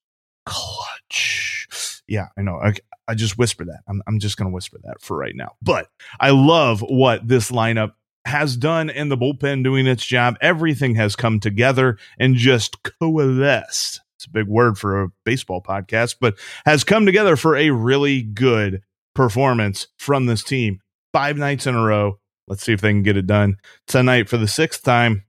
clutch. 0.46 2.02
Yeah, 2.06 2.26
I 2.36 2.42
know. 2.42 2.60
I, 2.62 2.74
I 3.08 3.14
just 3.14 3.38
whisper 3.38 3.64
that. 3.64 3.80
I'm, 3.88 4.02
I'm 4.06 4.18
just 4.18 4.36
going 4.36 4.50
to 4.50 4.54
whisper 4.54 4.78
that 4.84 5.00
for 5.00 5.16
right 5.16 5.34
now. 5.34 5.52
But 5.62 5.88
I 6.20 6.30
love 6.30 6.80
what 6.80 7.26
this 7.26 7.50
lineup 7.50 7.92
has 8.26 8.56
done 8.56 8.90
and 8.90 9.10
the 9.10 9.16
bullpen 9.16 9.62
doing 9.62 9.86
its 9.86 10.04
job. 10.04 10.36
Everything 10.40 10.94
has 10.94 11.16
come 11.16 11.40
together 11.40 11.98
and 12.18 12.36
just 12.36 12.82
coalesced. 12.82 14.00
It's 14.16 14.26
a 14.26 14.30
big 14.30 14.46
word 14.46 14.78
for 14.78 15.02
a 15.02 15.08
baseball 15.24 15.62
podcast, 15.62 16.16
but 16.20 16.38
has 16.64 16.84
come 16.84 17.04
together 17.04 17.36
for 17.36 17.56
a 17.56 17.70
really 17.70 18.22
good 18.22 18.82
performance 19.14 19.88
from 19.98 20.26
this 20.26 20.42
team. 20.42 20.80
Five 21.12 21.36
nights 21.36 21.66
in 21.66 21.74
a 21.74 21.84
row. 21.84 22.18
Let's 22.48 22.64
see 22.64 22.72
if 22.72 22.80
they 22.80 22.90
can 22.90 23.02
get 23.02 23.16
it 23.16 23.26
done 23.26 23.56
tonight 23.86 24.28
for 24.28 24.36
the 24.36 24.48
sixth 24.48 24.82
time. 24.82 25.24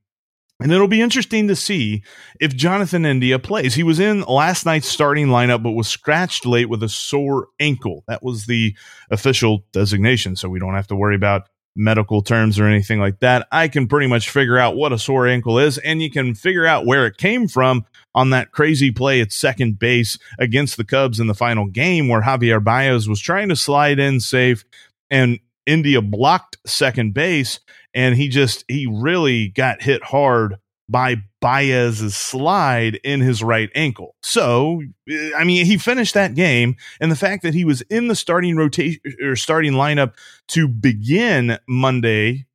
And 0.62 0.71
it'll 0.71 0.88
be 0.88 1.01
interesting 1.01 1.50
to 1.50 1.55
see 1.55 2.01
if 2.39 2.55
Jonathan 2.55 3.05
India 3.05 3.38
plays. 3.39 3.75
He 3.75 3.83
was 3.83 4.00
in 4.00 4.21
last 4.21 4.65
night's 4.65 4.88
starting 4.88 5.27
lineup, 5.27 5.62
but 5.62 5.71
was 5.71 5.88
scratched 5.88 6.45
late 6.45 6.69
with 6.69 6.81
a 6.81 6.88
sore 6.88 7.47
ankle. 7.59 8.05
That 8.07 8.24
was 8.24 8.45
the 8.45 8.75
official 9.12 9.65
designation. 9.74 10.38
So 10.38 10.47
we 10.47 10.59
don't 10.59 10.75
have 10.75 10.88
to 10.88 10.95
worry 10.95 11.15
about 11.15 11.50
medical 11.75 12.21
terms 12.21 12.57
or 12.57 12.67
anything 12.67 13.00
like 13.00 13.19
that. 13.19 13.47
I 13.51 13.67
can 13.67 13.88
pretty 13.88 14.07
much 14.07 14.29
figure 14.29 14.57
out 14.57 14.77
what 14.77 14.93
a 14.93 15.00
sore 15.00 15.27
ankle 15.27 15.59
is, 15.59 15.77
and 15.79 16.01
you 16.01 16.09
can 16.09 16.33
figure 16.33 16.65
out 16.65 16.85
where 16.85 17.05
it 17.05 17.17
came 17.17 17.47
from 17.47 17.85
on 18.13 18.29
that 18.29 18.51
crazy 18.51 18.91
play 18.91 19.19
at 19.19 19.33
second 19.33 19.77
base 19.77 20.17
against 20.39 20.77
the 20.77 20.85
Cubs 20.85 21.19
in 21.19 21.27
the 21.27 21.33
final 21.33 21.65
game 21.65 22.07
where 22.07 22.21
Javier 22.21 22.63
Baez 22.63 23.09
was 23.09 23.19
trying 23.19 23.50
to 23.50 23.57
slide 23.57 24.00
in 24.00 24.21
safe 24.21 24.63
and 25.12 25.39
India 25.65 26.01
blocked 26.01 26.57
second 26.65 27.13
base 27.13 27.59
and 27.96 28.16
he 28.16 28.28
just 28.28 28.66
he 28.68 28.86
really 28.86 29.48
got 29.48 29.82
hit 29.82 30.04
hard 30.04 30.58
by 30.88 31.16
Baez's 31.42 32.16
slide 32.16 33.00
in 33.04 33.22
his 33.22 33.42
right 33.42 33.72
ankle. 33.74 34.16
So, 34.22 34.84
eh, 35.10 35.32
I 35.36 35.44
mean, 35.44 35.66
he 35.66 35.80
finished 35.80 36.14
that 36.14 36.36
game, 36.36 36.75
and 37.00 37.12
the 37.12 37.16
fact 37.16 37.42
that 37.42 37.56
he 37.56 37.66
was 37.66 37.82
in 37.84 38.08
the 38.08 38.16
starting 38.16 38.58
rotation 38.58 39.02
or 39.24 39.36
starting 39.36 39.74
lineup 39.74 40.14
to 40.50 40.68
begin 40.68 41.58
Monday, 41.68 42.46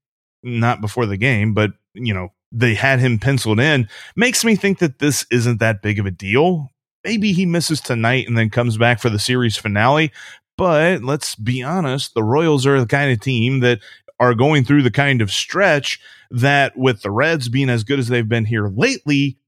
not 0.45 0.81
before 0.81 1.07
the 1.07 1.17
game, 1.17 1.55
but 1.55 1.73
you 1.95 2.15
know, 2.15 2.29
they 2.53 2.75
had 2.75 3.01
him 3.01 3.19
penciled 3.19 3.61
in, 3.61 3.89
makes 4.15 4.45
me 4.45 4.55
think 4.55 4.79
that 4.79 4.99
this 4.99 5.27
isn't 5.31 5.59
that 5.61 5.83
big 5.83 5.99
of 5.99 6.07
a 6.07 6.11
deal. 6.11 6.71
Maybe 7.05 7.33
he 7.33 7.47
misses 7.47 7.81
tonight 7.81 8.29
and 8.29 8.37
then 8.37 8.51
comes 8.51 8.77
back 8.77 9.01
for 9.01 9.09
the 9.09 9.19
series 9.19 9.57
finale. 9.57 10.13
But 10.61 11.03
let's 11.03 11.37
be 11.37 11.63
honest, 11.63 12.13
the 12.13 12.23
Royals 12.23 12.67
are 12.67 12.79
the 12.79 12.87
kind 12.87 13.11
of 13.11 13.21
team 13.21 13.61
that 13.61 13.81
are 14.21 14.35
going 14.35 14.65
through 14.65 14.83
the 14.83 14.91
kind 14.91 15.23
of 15.23 15.33
stretch 15.33 15.99
that 16.31 16.77
with 16.77 17.03
the 17.03 17.11
Reds 17.11 17.49
being 17.49 17.71
as 17.71 17.83
good 17.83 17.99
as 17.99 18.09
they've 18.09 18.29
been 18.29 18.45
here 18.45 18.69
lately, 18.69 19.39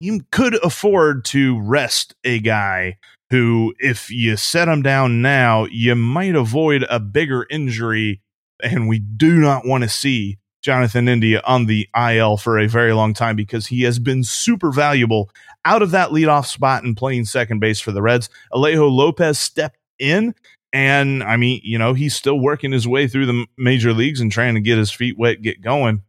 you 0.00 0.22
could 0.32 0.54
afford 0.64 1.24
to 1.26 1.60
rest 1.60 2.14
a 2.24 2.40
guy 2.40 2.96
who, 3.28 3.74
if 3.78 4.10
you 4.10 4.36
set 4.36 4.66
him 4.66 4.82
down 4.82 5.22
now, 5.22 5.66
you 5.66 5.94
might 5.94 6.34
avoid 6.34 6.84
a 6.90 6.98
bigger 6.98 7.46
injury. 7.50 8.22
And 8.62 8.88
we 8.88 8.98
do 8.98 9.36
not 9.38 9.66
want 9.66 9.84
to 9.84 9.88
see 9.88 10.38
Jonathan 10.62 11.08
India 11.08 11.40
on 11.44 11.66
the 11.66 11.88
IL 11.96 12.36
for 12.36 12.58
a 12.58 12.66
very 12.66 12.92
long 12.92 13.14
time 13.14 13.36
because 13.36 13.66
he 13.66 13.82
has 13.82 13.98
been 13.98 14.24
super 14.24 14.72
valuable 14.72 15.30
out 15.64 15.82
of 15.82 15.90
that 15.92 16.10
leadoff 16.10 16.46
spot 16.46 16.82
and 16.82 16.96
playing 16.96 17.24
second 17.24 17.60
base 17.60 17.80
for 17.80 17.92
the 17.92 18.02
Reds. 18.02 18.28
Alejo 18.52 18.90
Lopez 18.90 19.38
stepped 19.38 19.78
in 19.98 20.34
and 20.72 21.22
I 21.22 21.36
mean, 21.36 21.60
you 21.64 21.78
know, 21.78 21.94
he's 21.94 22.14
still 22.14 22.38
working 22.38 22.72
his 22.72 22.86
way 22.86 23.08
through 23.08 23.26
the 23.26 23.46
major 23.58 23.92
leagues 23.92 24.20
and 24.20 24.30
trying 24.30 24.54
to 24.54 24.60
get 24.60 24.78
his 24.78 24.90
feet 24.90 25.18
wet, 25.18 25.42
get 25.42 25.60
going. 25.60 26.02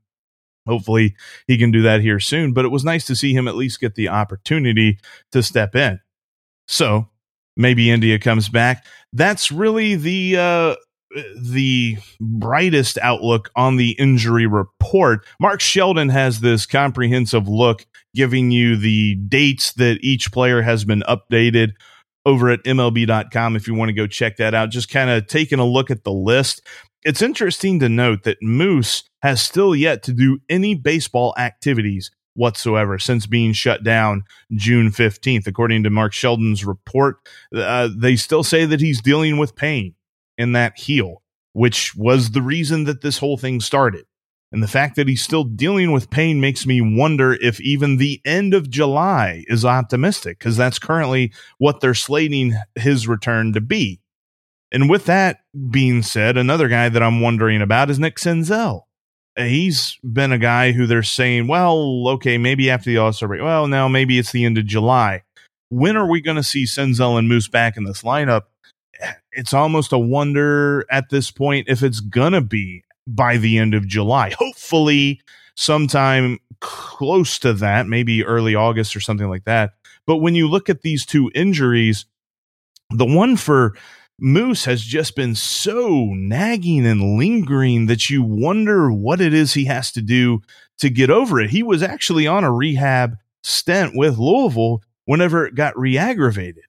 Hopefully 0.68 1.16
he 1.48 1.58
can 1.58 1.72
do 1.72 1.82
that 1.82 2.02
here 2.02 2.20
soon. 2.20 2.54
But 2.54 2.66
it 2.66 2.70
was 2.70 2.84
nice 2.84 3.06
to 3.08 3.16
see 3.16 3.34
him 3.34 3.48
at 3.48 3.56
least 3.56 3.80
get 3.80 3.96
the 3.96 4.10
opportunity 4.10 5.00
to 5.32 5.42
step 5.42 5.76
in. 5.76 6.00
So 6.68 7.10
maybe 7.58 7.90
India 7.90 8.20
comes 8.20 8.50
back. 8.50 8.86
That's 9.14 9.52
really 9.52 9.96
the 9.96 10.38
uh 10.38 10.76
the 11.38 11.98
brightest 12.22 12.98
outlook 13.02 13.52
on 13.56 13.76
the 13.76 13.92
injury 14.00 14.46
report. 14.46 15.26
Mark 15.42 15.60
Sheldon 15.60 16.10
has 16.10 16.40
this 16.40 16.66
comprehensive 16.66 17.48
look 17.50 17.86
giving 18.16 18.52
you 18.52 18.78
the 18.78 19.16
dates 19.16 19.74
that 19.74 19.98
each 20.02 20.32
player 20.32 20.62
has 20.62 20.86
been 20.86 21.04
updated 21.10 21.74
over 22.26 22.50
at 22.50 22.64
MLB.com 22.64 23.56
if 23.56 23.68
you 23.68 23.74
want 23.74 23.90
to 23.90 23.94
go 23.94 24.08
check 24.08 24.38
that 24.38 24.54
out. 24.54 24.70
Just 24.70 24.90
kind 24.90 25.10
of 25.10 25.28
taking 25.28 25.60
a 25.60 25.66
look 25.66 25.92
at 25.92 26.04
the 26.04 26.12
list. 26.12 26.62
It's 27.04 27.22
interesting 27.22 27.80
to 27.80 27.90
note 27.90 28.24
that 28.24 28.42
Moose 28.42 29.04
has 29.24 29.42
still 29.42 29.76
yet 29.76 30.04
to 30.04 30.14
do 30.14 30.40
any 30.50 30.76
baseball 30.76 31.34
activities 31.38 32.12
whatsoever 32.36 32.98
since 32.98 33.26
being 33.26 33.54
shut 33.54 33.84
down 33.84 34.24
June 34.54 34.90
15th. 34.90 35.48
According 35.48 35.84
to 35.84 35.90
Mark 35.90 36.14
Sheldon's 36.14 36.66
report, 36.66 37.18
uh, 37.56 37.90
they 37.96 38.16
still 38.16 38.44
say 38.44 38.66
that 38.66 38.82
he's 38.82 39.02
dealing 39.02 39.38
with 39.38 39.56
pain 39.56 39.96
in 40.38 40.54
that 40.54 40.78
heel, 40.78 41.22
which 41.54 41.96
was 41.96 42.32
the 42.32 42.42
reason 42.42 42.86
that 42.86 43.02
this 43.02 43.18
whole 43.18 43.38
thing 43.38 43.60
started. 43.60 44.06
And 44.52 44.62
the 44.62 44.68
fact 44.68 44.98
that 44.98 45.08
he's 45.08 45.24
still 45.24 45.46
dealing 45.46 45.94
with 45.94 46.10
pain 46.10 46.42
makes 46.42 46.66
me 46.66 46.82
wonder 46.82 47.34
if 47.34 47.62
even 47.62 47.98
the 47.98 48.20
end 48.26 48.54
of 48.54 48.70
July 48.70 49.46
is 49.48 49.64
optimistic, 49.64 50.40
because 50.40 50.58
that's 50.58 50.78
currently 50.78 51.32
what 51.58 51.80
they're 51.80 51.94
slating 51.94 52.56
his 52.76 53.08
return 53.08 53.54
to 53.54 53.62
be. 53.62 54.02
And 54.72 54.90
with 54.90 55.06
that 55.06 55.40
being 55.70 56.02
said, 56.02 56.38
another 56.38 56.68
guy 56.68 56.90
that 56.90 57.04
I'm 57.04 57.22
wondering 57.22 57.62
about 57.62 57.90
is 57.90 58.00
Nick 58.00 58.18
Senzel. 58.18 58.84
He's 59.38 59.98
been 60.04 60.34
a 60.34 60.38
guy 60.38 60.74
who 60.74 60.86
they're 60.86 61.04
saying, 61.04 61.48
well, 61.48 62.10
okay, 62.10 62.38
maybe 62.38 62.70
after 62.70 62.90
the 62.90 62.98
All 62.98 63.14
Star 63.14 63.30
break. 63.30 63.42
Well, 63.42 63.68
now 63.68 63.88
maybe 63.88 64.20
it's 64.20 64.34
the 64.34 64.44
end 64.44 64.58
of 64.58 64.66
July. 64.66 65.24
When 65.70 65.96
are 65.96 66.10
we 66.10 66.20
going 66.20 66.36
to 66.36 66.44
see 66.44 66.66
Senzel 66.66 67.18
and 67.18 67.30
Moose 67.30 67.48
back 67.48 67.78
in 67.78 67.86
this 67.86 68.02
lineup? 68.02 68.44
It's 69.32 69.54
almost 69.54 69.94
a 69.94 69.98
wonder 69.98 70.86
at 70.92 71.10
this 71.10 71.32
point 71.32 71.70
if 71.70 71.82
it's 71.82 72.02
going 72.02 72.34
to 72.34 72.42
be 72.42 72.84
by 73.08 73.38
the 73.38 73.58
end 73.58 73.74
of 73.74 73.88
July. 73.88 74.34
Hopefully, 74.38 75.22
sometime 75.56 76.40
close 76.60 77.40
to 77.40 77.54
that, 77.54 77.88
maybe 77.88 78.24
early 78.24 78.56
August 78.56 78.96
or 78.96 79.00
something 79.00 79.30
like 79.30 79.46
that. 79.46 79.72
But 80.06 80.18
when 80.18 80.36
you 80.36 80.48
look 80.48 80.70
at 80.70 80.82
these 80.82 81.06
two 81.06 81.32
injuries, 81.34 82.06
the 82.90 83.06
one 83.06 83.38
for 83.38 83.76
Moose 84.20 84.66
has 84.66 84.84
just 84.84 85.16
been 85.16 85.34
so 85.34 86.06
nagging 86.14 86.86
and 86.86 87.18
lingering 87.18 87.88
that 87.88 88.10
you 88.10 88.22
wonder 88.22 88.92
what 88.92 89.20
it 89.20 89.34
is 89.34 89.54
he 89.54 89.66
has 89.66 89.92
to 89.94 90.02
do 90.02 90.42
to 90.78 90.90
get 90.90 91.10
over 91.10 91.40
it. 91.40 91.50
He 91.50 91.64
was 91.64 91.82
actually 91.82 92.28
on 92.28 92.44
a 92.44 92.52
rehab 92.52 93.18
stint 93.44 93.94
with 93.96 94.20
Louisville 94.20 94.84
whenever 95.06 95.46
it 95.46 95.56
got 95.56 95.78
re 95.78 95.98
aggravated. 95.98 96.64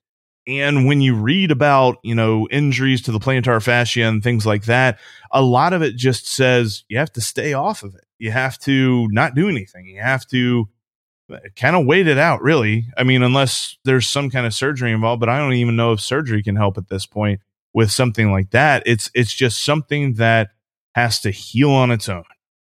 And 0.47 0.87
when 0.87 1.01
you 1.01 1.15
read 1.15 1.51
about, 1.51 1.99
you 2.03 2.15
know, 2.15 2.49
injuries 2.51 3.03
to 3.03 3.13
the 3.13 3.21
plantar 3.21 3.63
fascia 3.63 4.03
and 4.03 4.23
things 4.23 4.45
like 4.45 4.65
that, 4.65 4.99
a 5.31 5.43
lot 5.43 5.73
of 5.73 5.83
it 5.83 5.97
just 5.97 6.27
says 6.27 6.85
you 6.89 6.99
have 6.99 7.13
to 7.13 7.21
stay 7.21 7.53
off 7.53 7.83
of 7.83 7.95
it. 7.95 8.05
You 8.19 8.33
have 8.33 8.59
to 8.61 9.09
not 9.09 9.35
do 9.35 9.49
anything. 9.49 9.87
You 9.87 10.01
have 10.01 10.27
to 10.29 10.69
uh, 11.33 11.39
kind 11.55 11.77
of 11.77 11.87
wait 11.87 12.09
it 12.09 12.19
out, 12.19 12.43
really. 12.43 12.87
I 12.97 13.05
mean, 13.05 13.23
unless 13.23 13.77
there's 13.85 14.09
some 14.09 14.31
kind 14.31 14.47
of 14.47 14.55
surgery 14.55 14.93
involved, 14.93 15.21
but 15.21 15.29
I 15.29 15.39
don't 15.39 15.53
even 15.55 15.77
know 15.77 15.93
if 15.93 16.01
surgery 16.01 16.43
can 16.43 16.57
help 16.57 16.77
at 16.77 16.89
this 16.89 17.07
point 17.07 17.41
with 17.73 17.91
something 17.91 18.33
like 18.33 18.51
that. 18.51 18.83
It's 18.85 19.11
it's 19.15 19.33
just 19.33 19.65
something 19.65 20.15
that 20.15 20.51
has 20.95 21.21
to 21.21 21.31
heal 21.31 21.71
on 21.71 21.91
its 21.91 22.09
own. 22.09 22.25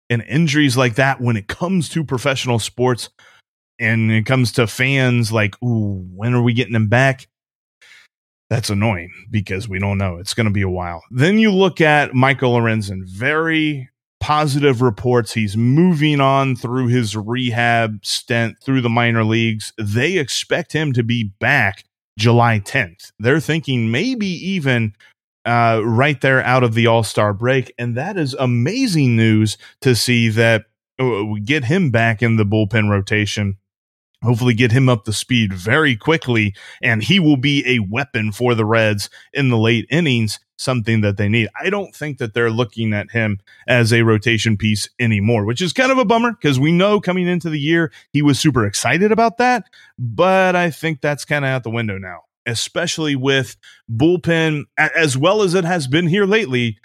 And 0.10 0.22
injuries 0.24 0.78
like 0.78 0.96
that, 0.96 1.22
when 1.22 1.38
it 1.38 1.48
comes 1.48 1.90
to 1.90 2.04
professional 2.04 2.60
sports 2.60 3.10
and 3.80 4.12
it 4.12 4.26
comes 4.26 4.52
to 4.54 4.68
fans, 4.68 5.32
like, 5.32 5.56
ooh, 5.64 6.06
when 6.14 6.34
are 6.34 6.44
we 6.44 6.54
getting 6.54 6.74
them 6.74 6.90
back? 6.90 7.28
That's 8.50 8.70
annoying 8.70 9.12
because 9.32 9.68
we 9.68 9.80
don't 9.80 9.98
know. 9.98 10.18
It's 10.18 10.34
going 10.34 10.46
to 10.46 10.52
be 10.52 10.62
a 10.62 10.70
while. 10.70 11.04
Then 11.10 11.38
you 11.38 11.52
look 11.52 11.82
at 11.82 12.14
Michael 12.14 12.54
Lorenzen, 12.54 13.08
very 13.08 13.90
positive 14.20 14.82
reports. 14.82 15.34
He's 15.34 15.58
moving 15.58 16.22
on 16.22 16.56
through 16.56 16.88
his 16.88 17.16
rehab 17.16 18.06
stint 18.06 18.58
through 18.64 18.82
the 18.82 18.90
minor 18.90 19.24
leagues. 19.24 19.74
They 19.78 20.18
expect 20.18 20.72
him 20.72 20.94
to 20.94 21.04
be 21.04 21.26
back 21.40 21.84
July 22.18 22.60
10th. 22.60 23.12
They're 23.20 23.40
thinking 23.40 23.92
maybe 23.92 24.28
even 24.28 24.96
uh, 25.46 25.82
right 25.84 26.20
there 26.22 26.44
out 26.44 26.64
of 26.64 26.74
the 26.74 26.88
All 26.88 27.04
Star 27.04 27.34
break. 27.34 27.74
And 27.78 27.98
that 27.98 28.18
is 28.18 28.34
amazing 28.36 29.16
news 29.16 29.58
to 29.82 29.96
see 29.96 30.30
that 30.30 30.66
uh, 31.02 31.26
we 31.26 31.40
get 31.42 31.66
him 31.66 31.92
back 31.92 32.22
in 32.22 32.38
the 32.38 32.46
bullpen 32.46 32.90
rotation 32.90 33.58
hopefully 34.24 34.54
get 34.54 34.72
him 34.72 34.90
up 34.90 35.04
to 35.06 35.14
speed 35.14 35.54
very 35.54 35.96
quickly 35.96 36.56
and 36.82 37.04
he 37.04 37.20
will 37.20 37.38
be 37.38 37.64
a 37.68 37.80
weapon 37.80 38.32
for 38.32 38.56
the 38.56 38.66
Reds 38.66 39.10
in 39.34 39.50
the 39.50 39.58
late 39.58 39.86
innings 39.92 40.40
something 40.58 41.02
that 41.02 41.18
they 41.18 41.28
need. 41.28 41.50
I 41.60 41.70
don't 41.70 41.94
think 41.94 42.18
that 42.18 42.34
they're 42.34 42.50
looking 42.50 42.94
at 42.94 43.12
him 43.12 43.40
as 43.68 43.92
a 43.92 44.04
rotation 44.04 44.56
piece 44.56 44.90
anymore, 45.00 45.46
which 45.46 45.62
is 45.62 45.74
kind 45.74 45.92
of 45.92 45.98
a 45.98 46.06
bummer 46.06 46.32
because 46.32 46.60
we 46.60 46.72
know 46.72 47.02
coming 47.02 47.28
into 47.28 47.50
the 47.50 47.60
year 47.60 47.92
he 48.12 48.22
was 48.22 48.40
super 48.40 48.66
excited 48.66 49.12
about 49.12 49.38
that, 49.38 49.66
but 50.00 50.56
I 50.56 50.72
think 50.72 51.02
that's 51.02 51.26
kind 51.26 51.44
of 51.44 51.50
out 51.50 51.64
the 51.64 51.70
window 51.70 51.98
now, 51.98 52.22
especially 52.46 53.16
with 53.16 53.58
bullpen 53.92 54.64
as 54.78 55.18
well 55.18 55.42
as 55.42 55.54
it 55.54 55.66
has 55.66 55.88
been 55.88 56.08
here 56.08 56.26
lately. 56.26 56.78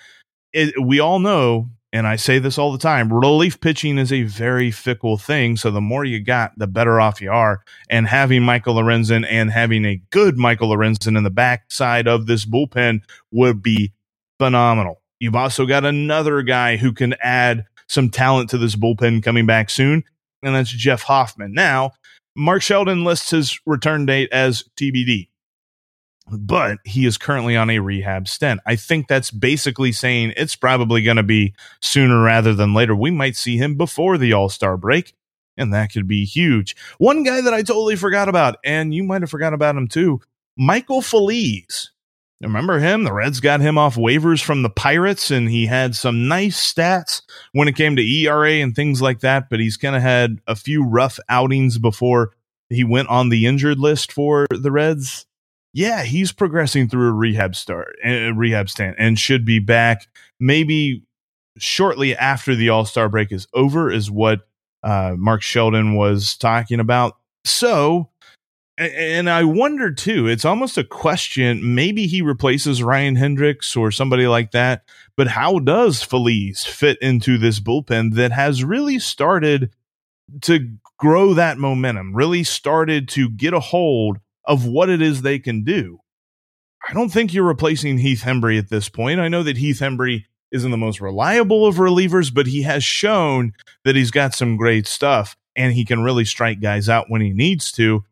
It, 0.53 0.75
we 0.83 0.99
all 0.99 1.19
know 1.19 1.71
and 1.93 2.07
I 2.07 2.17
say 2.17 2.39
this 2.39 2.59
all 2.59 2.73
the 2.73 2.79
time 2.79 3.13
relief 3.13 3.61
pitching 3.61 3.99
is 3.99 4.13
a 4.13 4.23
very 4.23 4.71
fickle 4.71 5.17
thing. 5.17 5.57
So 5.57 5.71
the 5.71 5.81
more 5.81 6.05
you 6.05 6.21
got, 6.21 6.53
the 6.59 6.67
better 6.67 7.01
off 7.01 7.21
you 7.21 7.31
are. 7.31 7.63
And 7.89 8.07
having 8.07 8.43
Michael 8.43 8.75
Lorenzen 8.75 9.27
and 9.29 9.51
having 9.51 9.85
a 9.85 10.01
good 10.11 10.37
Michael 10.37 10.71
Lorenzen 10.71 11.17
in 11.17 11.25
the 11.25 11.31
backside 11.31 12.07
of 12.07 12.27
this 12.27 12.45
bullpen 12.45 13.01
would 13.33 13.63
be 13.63 13.93
phenomenal. 14.39 15.01
You've 15.19 15.35
also 15.35 15.67
got 15.67 15.85
another 15.85 16.43
guy 16.43 16.77
who 16.77 16.93
can 16.93 17.15
add 17.23 17.65
some 17.89 18.11
talent 18.11 18.51
to 18.51 18.59
this 18.59 18.77
bullpen 18.77 19.23
coming 19.23 19.47
back 19.47 19.71
soon, 19.71 20.05
and 20.43 20.55
that's 20.55 20.71
Jeff 20.71 21.03
Hoffman. 21.03 21.55
Now, 21.55 21.93
Mark 22.37 22.63
Sheldon 22.63 23.03
lists 23.03 23.31
his 23.31 23.59
return 23.67 24.07
date 24.07 24.29
as 24.31 24.63
TBD 24.79 25.29
but 26.31 26.79
he 26.85 27.07
is 27.07 27.19
currently 27.19 27.57
on 27.57 27.71
a 27.71 27.79
rehab 27.79 28.29
stent. 28.29 28.61
I 28.67 28.77
think 28.77 29.09
that's 29.09 29.31
basically 29.31 29.93
saying 29.93 30.35
it's 30.37 30.57
probably 30.57 31.03
going 31.03 31.17
to 31.17 31.23
be 31.23 31.55
sooner 31.81 32.23
rather 32.23 32.55
than 32.55 32.75
later. 32.75 32.95
We 32.95 33.11
might 33.11 33.37
see 33.37 33.57
him 33.57 33.77
before 33.77 34.19
the 34.19 34.33
All 34.33 34.49
Star 34.49 34.77
break, 34.77 35.15
and 35.57 35.73
that 35.73 35.93
could 35.93 36.07
be 36.07 36.25
huge. 36.25 36.77
One 36.99 37.23
guy 37.23 37.41
that 37.41 37.55
I 37.55 37.63
totally 37.63 37.97
forgot 37.97 38.29
about, 38.29 38.57
and 38.65 38.95
you 38.95 39.05
might 39.05 39.23
have 39.23 39.31
forgot 39.31 39.55
about 39.55 39.77
him 39.77 39.89
too, 39.89 40.21
Michael 40.57 41.03
Feliz. 41.03 41.91
Remember 42.41 42.79
him? 42.79 43.03
The 43.03 43.13
Reds 43.13 43.41
got 43.41 43.61
him 43.61 43.77
off 43.77 43.97
waivers 43.97 44.43
from 44.43 44.63
the 44.63 44.71
Pirates, 44.71 45.33
and 45.33 45.51
he 45.51 45.67
had 45.67 45.97
some 45.97 46.29
nice 46.29 46.73
stats 46.73 47.23
when 47.53 47.67
it 47.67 47.75
came 47.75 47.97
to 47.97 48.03
ERA 48.03 48.53
and 48.53 48.77
things 48.77 49.03
like 49.03 49.21
that. 49.21 49.51
But 49.51 49.59
he's 49.59 49.77
kind 49.77 49.97
of 49.97 50.03
had 50.03 50.39
a 50.47 50.55
few 50.55 50.85
rough 50.85 51.19
outings 51.29 51.79
before 51.79 52.31
he 52.69 52.85
went 52.85 53.09
on 53.09 53.29
the 53.29 53.47
injured 53.47 53.81
list 53.81 54.13
for 54.13 54.47
the 54.51 54.71
Reds 54.71 55.27
yeah, 55.73 56.03
he's 56.03 56.33
progressing 56.33 56.89
through 56.89 57.09
a 57.09 57.13
rehab 57.13 57.55
start, 57.55 57.97
a 58.05 58.31
rehab 58.31 58.71
stand, 58.71 58.97
and 58.99 59.19
should 59.19 59.45
be 59.45 59.59
back 59.59 60.09
maybe 60.41 61.03
shortly 61.59 62.17
after 62.17 62.55
the 62.55 62.69
All 62.69 62.85
Star 62.85 63.09
break 63.09 63.33
is 63.33 63.47
over, 63.53 63.91
is 63.91 64.11
what 64.11 64.49
uh, 64.83 65.15
Mark 65.17 65.43
Sheldon 65.43 65.95
was 65.95 66.37
talking 66.37 66.81
about. 66.81 67.17
So, 67.45 68.09
and 68.77 69.29
I 69.29 69.45
wonder 69.45 69.93
too, 69.93 70.27
it's 70.27 70.45
almost 70.45 70.79
a 70.79 70.85
question. 70.85 71.75
Maybe 71.75 72.07
he 72.07 72.23
replaces 72.23 72.83
Ryan 72.83 73.17
Hendrix 73.17 73.77
or 73.77 73.91
somebody 73.91 74.27
like 74.27 74.53
that. 74.53 74.85
But 75.17 75.27
how 75.27 75.59
does 75.59 76.03
Feliz 76.03 76.65
fit 76.65 76.97
into 77.03 77.39
this 77.39 77.61
bullpen 77.61 78.15
that 78.15 78.33
has 78.33 78.63
really 78.63 78.99
started 78.99 79.71
to 80.43 80.71
grow 80.99 81.35
that 81.35 81.59
momentum, 81.59 82.15
really 82.15 82.45
started 82.45 83.09
to 83.09 83.31
get 83.31 83.53
a 83.53 83.61
hold 83.61 84.19
of 84.49 84.67
what 84.67 84.89
it 84.89 85.01
is 85.01 85.23
they 85.23 85.39
can 85.39 85.63
do. 85.63 86.01
I 86.89 86.95
don't 86.95 87.11
think 87.11 87.33
you're 87.33 87.45
replacing 87.45 87.99
Heath 87.99 88.23
Hembree 88.23 88.59
at 88.59 88.71
this 88.71 88.89
point. 88.89 89.21
I 89.21 89.29
know 89.29 89.43
that 89.43 89.59
Heath 89.59 89.81
Hembree 89.81 90.25
isn't 90.51 90.71
the 90.71 90.77
most 90.77 91.01
reliable 91.01 91.67
of 91.67 91.77
relievers, 91.77 92.33
but 92.33 92.47
he 92.47 92.63
has 92.63 92.83
shown 92.83 93.53
that 93.85 93.95
he's 93.95 94.11
got 94.11 94.35
some 94.35 94.57
great 94.57 94.87
stuff 94.87 95.37
and 95.55 95.75
he 95.75 95.85
can 95.85 96.03
really 96.03 96.25
strike 96.25 96.61
guys 96.61 96.89
out 96.89 97.11
when 97.11 97.21
he 97.21 97.31
needs 97.31 97.71
to. 97.73 98.05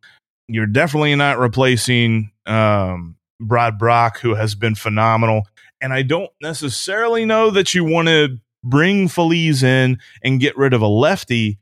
You're 0.48 0.66
definitely 0.66 1.14
not 1.14 1.38
replacing 1.38 2.30
um, 2.44 3.16
Brad 3.40 3.78
Brach, 3.78 4.18
who 4.18 4.34
has 4.34 4.54
been 4.54 4.74
phenomenal. 4.74 5.42
And 5.80 5.92
I 5.92 6.02
don't 6.02 6.30
necessarily 6.42 7.24
know 7.24 7.50
that 7.50 7.74
you 7.74 7.84
want 7.84 8.08
to 8.08 8.38
bring 8.62 9.08
Feliz 9.08 9.62
in 9.62 9.98
and 10.22 10.40
get 10.40 10.56
rid 10.56 10.74
of 10.74 10.82
a 10.82 10.86
lefty. 10.86 11.58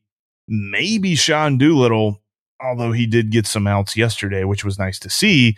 Maybe 0.49 1.15
Sean 1.15 1.59
Doolittle 1.59 2.21
although 2.61 2.93
he 2.93 3.07
did 3.07 3.31
get 3.31 3.47
some 3.47 3.67
outs 3.67 3.97
yesterday, 3.97 4.45
which 4.45 4.65
was 4.65 4.79
nice 4.79 4.99
to 5.01 5.11
see. 5.11 5.57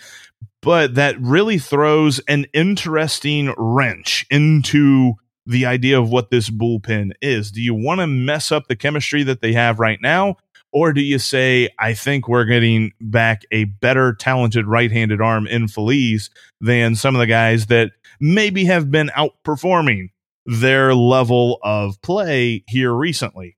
But 0.63 0.95
that 0.95 1.21
really 1.21 1.59
throws 1.59 2.19
an 2.29 2.47
interesting 2.53 3.55
wrench 3.57 4.27
into 4.31 5.15
the 5.47 5.67
idea 5.67 6.01
of 6.01 6.11
what 6.11 6.31
this 6.31 6.51
bullpen 6.51 7.13
is. 7.23 7.53
Do 7.53 7.63
you 7.63 7.75
want 7.75 8.01
to 8.01 8.07
mess 8.07 8.51
up 8.51 8.67
the 8.67 8.77
chemistry 8.77 9.23
that 9.23 9.41
they 9.41 9.53
have 9.53 9.79
right 9.79 9.99
now? 10.03 10.37
Or 10.73 10.93
do 10.93 11.01
you 11.01 11.19
say, 11.19 11.71
I 11.79 11.95
think 11.95 12.29
we're 12.29 12.45
getting 12.45 12.93
back 13.01 13.43
a 13.53 13.65
better 13.65 14.13
talented 14.13 14.67
right 14.67 14.91
handed 14.91 15.21
arm 15.21 15.47
in 15.47 15.69
Feliz 15.69 16.31
than 16.61 16.97
some 16.97 17.15
of 17.15 17.21
the 17.21 17.27
guys 17.27 17.67
that 17.67 17.93
maybe 18.21 18.65
have 18.65 18.91
been 18.91 19.11
outperforming 19.17 20.11
their 20.45 20.95
level 20.95 21.59
of 21.63 22.01
play 22.03 22.65
here 22.69 22.93
recently? 22.93 23.57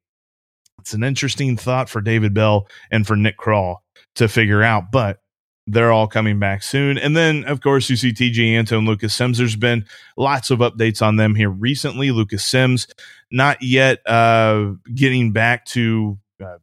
It's 0.89 0.95
an 0.95 1.05
interesting 1.05 1.59
thought 1.59 1.91
for 1.91 2.01
David 2.01 2.33
Bell 2.33 2.67
and 2.91 3.07
for 3.07 3.15
Nick 3.15 3.37
Krall 3.37 3.81
to 4.15 4.27
figure 4.27 4.63
out, 4.63 4.91
but 4.91 5.19
they're 5.67 5.93
all 5.93 6.07
coming 6.07 6.39
back 6.39 6.63
soon. 6.63 6.97
And 6.97 7.15
then, 7.15 7.45
of 7.45 7.61
course, 7.61 7.91
you 7.91 7.97
see 7.97 8.15
Tejay 8.15 8.59
Antone, 8.59 8.87
Lucas 8.87 9.13
Sims. 9.13 9.37
There's 9.37 9.55
been 9.55 9.85
lots 10.17 10.51
of 10.51 10.61
updates 10.61 11.03
on 11.03 11.17
them 11.17 11.35
here 11.35 11.51
recently. 11.51 12.11
Lucas 12.11 12.43
Sims, 12.43 12.87
not 13.31 13.59
yet 13.61 13.99
uh, 14.09 14.73
getting 14.95 15.33
back 15.33 15.67
to 15.67 16.17
uh, 16.43 16.57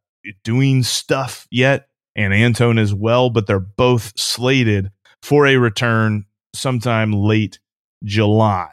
doing 0.44 0.82
stuff 0.82 1.48
yet, 1.52 1.88
and 2.16 2.34
Antone 2.34 2.80
as 2.80 2.96
well, 2.96 3.30
but 3.30 3.46
they're 3.46 3.60
both 3.60 4.12
slated 4.20 4.90
for 5.22 5.46
a 5.46 5.58
return 5.58 6.26
sometime 6.56 7.12
late 7.12 7.60
July. 8.04 8.72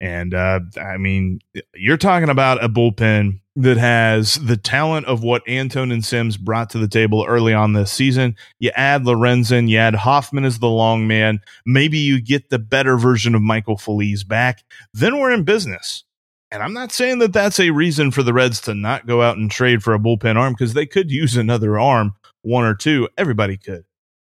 And 0.00 0.34
uh, 0.34 0.60
I 0.76 0.98
mean, 0.98 1.40
you're 1.74 1.96
talking 1.96 2.28
about 2.28 2.62
a 2.62 2.68
bullpen 2.68 3.40
that 3.56 3.78
has 3.78 4.34
the 4.34 4.58
talent 4.58 5.06
of 5.06 5.22
what 5.22 5.48
Antone 5.48 5.90
and 5.90 6.04
Sims 6.04 6.36
brought 6.36 6.68
to 6.70 6.78
the 6.78 6.88
table 6.88 7.24
early 7.26 7.54
on 7.54 7.72
this 7.72 7.90
season. 7.90 8.36
You 8.58 8.70
add 8.76 9.04
Lorenzen, 9.04 9.68
you 9.68 9.78
add 9.78 9.94
Hoffman 9.94 10.44
as 10.44 10.58
the 10.58 10.68
long 10.68 11.06
man. 11.06 11.40
Maybe 11.64 11.98
you 11.98 12.20
get 12.20 12.50
the 12.50 12.58
better 12.58 12.98
version 12.98 13.34
of 13.34 13.40
Michael 13.40 13.78
Feliz 13.78 14.24
back. 14.24 14.64
Then 14.92 15.18
we're 15.18 15.32
in 15.32 15.44
business. 15.44 16.04
And 16.50 16.62
I'm 16.62 16.74
not 16.74 16.92
saying 16.92 17.18
that 17.20 17.32
that's 17.32 17.58
a 17.58 17.70
reason 17.70 18.10
for 18.10 18.22
the 18.22 18.34
Reds 18.34 18.60
to 18.62 18.74
not 18.74 19.06
go 19.06 19.22
out 19.22 19.38
and 19.38 19.50
trade 19.50 19.82
for 19.82 19.94
a 19.94 19.98
bullpen 19.98 20.36
arm 20.36 20.52
because 20.52 20.74
they 20.74 20.86
could 20.86 21.10
use 21.10 21.36
another 21.36 21.78
arm, 21.78 22.12
one 22.42 22.64
or 22.64 22.74
two. 22.74 23.08
Everybody 23.16 23.56
could. 23.56 23.84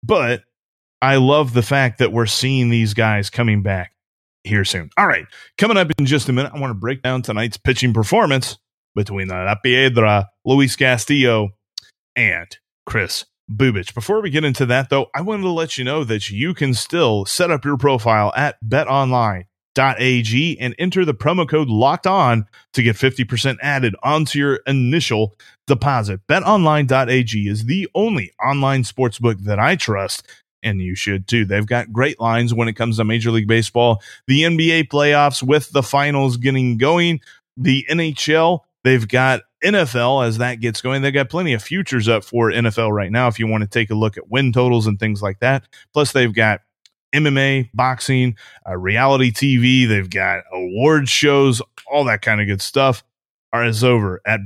But 0.03 0.43
I 1.03 1.17
love 1.17 1.53
the 1.53 1.63
fact 1.63 1.99
that 1.99 2.13
we're 2.13 2.27
seeing 2.27 2.71
these 2.71 2.95
guys 2.95 3.31
coming 3.31 3.63
back 3.63 3.93
here 4.49 4.65
soon. 4.65 4.91
All 4.97 5.07
right. 5.07 5.27
Coming 5.57 5.77
up 5.77 5.91
in 5.99 6.07
just 6.07 6.29
a 6.29 6.33
minute, 6.33 6.53
I 6.55 6.59
want 6.59 6.71
to 6.71 6.75
break 6.75 7.03
down 7.03 7.23
tonight's 7.23 7.57
pitching 7.57 7.93
performance 7.93 8.59
between 8.95 9.29
La 9.29 9.55
Piedra, 9.55 10.29
Luis 10.45 10.75
Castillo, 10.75 11.51
and 12.17 12.59
Kris 12.87 13.27
Bubic. 13.51 13.95
Before 13.95 14.21
we 14.21 14.31
get 14.31 14.45
into 14.45 14.67
that, 14.67 14.91
though, 14.91 15.07
I 15.15 15.21
wanted 15.21 15.43
to 15.43 15.51
let 15.51 15.79
you 15.79 15.85
know 15.85 16.05
that 16.05 16.31
you 16.31 16.53
can 16.55 16.75
still 16.75 17.25
set 17.25 17.51
up 17.51 17.65
your 17.65 17.77
profile 17.77 18.33
at 18.37 18.57
betonline.ag 18.67 19.47
and 20.61 20.75
enter 20.79 21.05
the 21.05 21.15
promo 21.15 21.49
code 21.49 21.69
locked 21.69 22.07
on 22.07 22.47
to 22.73 22.83
get 22.83 22.97
50% 22.97 23.57
added 23.63 23.95
onto 24.03 24.39
your 24.39 24.57
initial 24.67 25.35
deposit. 25.67 26.21
BetOnline.ag 26.29 27.49
is 27.49 27.65
the 27.67 27.89
only 27.95 28.33
online 28.43 28.83
sportsbook 28.83 29.45
that 29.45 29.59
I 29.59 29.77
trust 29.77 30.27
and 30.63 30.81
you 30.81 30.95
should 30.95 31.29
too. 31.29 31.45
They've 31.45 31.67
got 31.67 31.93
great 31.93 32.21
lines 32.21 32.53
when 32.53 32.69
it 32.69 32.75
comes 32.75 32.97
to 32.97 33.05
Major 33.05 33.31
League 33.31 33.49
Baseball, 33.49 34.03
the 34.27 34.43
NBA 34.43 34.89
playoffs 34.89 35.43
with 35.43 35.71
the 35.71 35.83
finals 35.83 36.37
getting 36.37 36.79
going, 36.79 37.21
the 37.57 37.87
NHL 37.91 38.61
They've 38.85 39.07
got 39.07 39.43
NFL 39.65 40.27
as 40.27 40.39
that 40.39 40.61
gets 40.61 40.81
going. 40.81 41.03
They've 41.03 41.13
got 41.13 41.29
plenty 41.29 41.53
of 41.53 41.63
futures 41.63 42.09
up 42.09 42.25
for 42.25 42.51
NFL 42.51 42.91
right 42.93 43.11
now 43.11 43.29
if 43.29 43.39
you 43.39 43.47
want 43.47 43.63
to 43.63 43.69
take 43.69 43.91
a 43.91 43.95
look 43.95 44.17
at 44.17 44.31
win 44.31 44.53
totals 44.53 44.87
and 44.87 44.99
things 44.99 45.21
like 45.21 45.41
that. 45.41 45.65
Plus, 45.93 46.13
they've 46.13 46.33
got 46.33 46.61
MMA, 47.15 47.71
boxing, 47.75 48.37
uh, 48.69 48.77
reality 48.77 49.33
TV. 49.33 49.89
They've 49.89 50.09
got 50.09 50.45
award 50.53 51.09
shows, 51.09 51.61
all 51.91 52.05
that 52.05 52.23
kind 52.23 52.41
of 52.41 52.47
good 52.47 52.63
stuff. 52.63 53.05
Are 53.53 53.65
is 53.65 53.83
over 53.83 54.21
at 54.27 54.41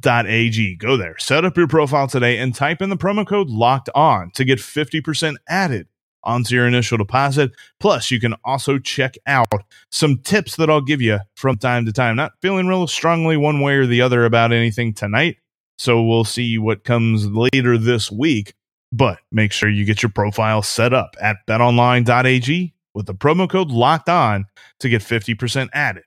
betonline.ag. 0.00 0.76
Go 0.76 0.96
there, 0.96 1.16
set 1.18 1.44
up 1.44 1.56
your 1.56 1.68
profile 1.68 2.08
today, 2.08 2.38
and 2.38 2.54
type 2.54 2.82
in 2.82 2.90
the 2.90 2.96
promo 2.96 3.26
code 3.26 3.50
locked 3.50 3.88
on 3.94 4.30
to 4.32 4.44
get 4.44 4.58
50% 4.58 5.36
added 5.48 5.88
onto 6.22 6.54
your 6.54 6.66
initial 6.66 6.98
deposit. 6.98 7.52
Plus, 7.78 8.10
you 8.10 8.20
can 8.20 8.34
also 8.44 8.78
check 8.78 9.16
out 9.26 9.48
some 9.90 10.18
tips 10.18 10.56
that 10.56 10.68
I'll 10.68 10.80
give 10.80 11.00
you 11.00 11.18
from 11.36 11.56
time 11.56 11.86
to 11.86 11.92
time. 11.92 12.16
Not 12.16 12.32
feeling 12.42 12.66
real 12.66 12.86
strongly 12.86 13.36
one 13.36 13.60
way 13.60 13.76
or 13.76 13.86
the 13.86 14.02
other 14.02 14.24
about 14.24 14.52
anything 14.52 14.92
tonight. 14.92 15.36
So 15.78 16.02
we'll 16.02 16.24
see 16.24 16.58
what 16.58 16.84
comes 16.84 17.26
later 17.26 17.78
this 17.78 18.10
week. 18.10 18.54
But 18.92 19.18
make 19.30 19.52
sure 19.52 19.68
you 19.68 19.84
get 19.84 20.02
your 20.02 20.10
profile 20.10 20.62
set 20.62 20.92
up 20.92 21.16
at 21.22 21.36
betonline.ag 21.46 22.74
with 22.92 23.06
the 23.06 23.14
promo 23.14 23.48
code 23.48 23.70
locked 23.70 24.08
on 24.08 24.46
to 24.80 24.88
get 24.88 25.00
50% 25.00 25.68
added 25.72 26.02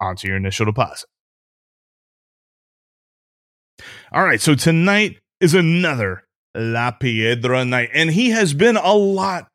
onto 0.00 0.26
your 0.26 0.38
initial 0.38 0.66
deposit. 0.66 1.08
All 4.12 4.24
right. 4.24 4.40
So 4.40 4.54
tonight, 4.54 5.18
is 5.42 5.54
another 5.54 6.22
La 6.54 6.92
Piedra 6.92 7.64
night. 7.64 7.90
And 7.92 8.10
he 8.10 8.30
has 8.30 8.54
been 8.54 8.76
a 8.76 8.94
lot 8.94 9.48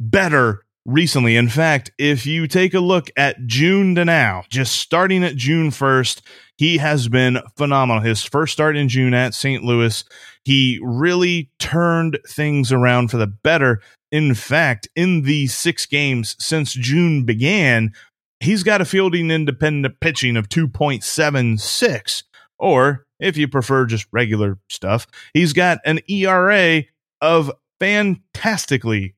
better 0.00 0.62
recently. 0.86 1.36
In 1.36 1.48
fact, 1.48 1.90
if 1.98 2.24
you 2.24 2.46
take 2.46 2.74
a 2.74 2.80
look 2.80 3.10
at 3.16 3.44
June 3.46 3.96
to 3.96 4.04
now, 4.04 4.44
just 4.48 4.76
starting 4.76 5.24
at 5.24 5.34
June 5.34 5.70
1st, 5.70 6.22
he 6.56 6.78
has 6.78 7.08
been 7.08 7.40
phenomenal. 7.56 8.02
His 8.02 8.22
first 8.22 8.52
start 8.52 8.76
in 8.76 8.88
June 8.88 9.14
at 9.14 9.34
St. 9.34 9.64
Louis, 9.64 10.04
he 10.44 10.78
really 10.80 11.50
turned 11.58 12.18
things 12.26 12.70
around 12.70 13.08
for 13.08 13.16
the 13.16 13.26
better. 13.26 13.80
In 14.12 14.34
fact, 14.34 14.88
in 14.94 15.22
the 15.22 15.48
six 15.48 15.86
games 15.86 16.36
since 16.38 16.72
June 16.72 17.24
began, 17.24 17.92
he's 18.38 18.62
got 18.62 18.80
a 18.80 18.84
fielding 18.84 19.32
independent 19.32 19.98
pitching 20.00 20.36
of 20.36 20.48
2.76. 20.48 22.22
Or 22.58 23.06
if 23.22 23.36
you 23.36 23.48
prefer 23.48 23.86
just 23.86 24.06
regular 24.12 24.58
stuff, 24.68 25.06
he's 25.32 25.52
got 25.52 25.78
an 25.84 26.00
ERA 26.08 26.82
of 27.20 27.50
fantastically 27.80 29.14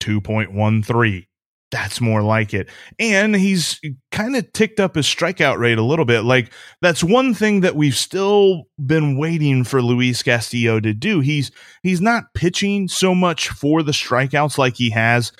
2.13. 0.00 1.26
That's 1.70 2.00
more 2.00 2.22
like 2.22 2.54
it. 2.54 2.70
And 2.98 3.36
he's 3.36 3.78
kind 4.10 4.36
of 4.36 4.50
ticked 4.54 4.80
up 4.80 4.94
his 4.94 5.06
strikeout 5.06 5.58
rate 5.58 5.76
a 5.76 5.82
little 5.82 6.06
bit. 6.06 6.22
Like, 6.22 6.50
that's 6.80 7.04
one 7.04 7.34
thing 7.34 7.60
that 7.60 7.76
we've 7.76 7.96
still 7.96 8.64
been 8.84 9.18
waiting 9.18 9.64
for 9.64 9.82
Luis 9.82 10.22
Castillo 10.22 10.80
to 10.80 10.94
do. 10.94 11.20
He's 11.20 11.50
he's 11.82 12.00
not 12.00 12.32
pitching 12.32 12.88
so 12.88 13.14
much 13.14 13.50
for 13.50 13.82
the 13.82 13.92
strikeouts 13.92 14.56
like 14.56 14.76
he 14.76 14.88
has 14.90 15.30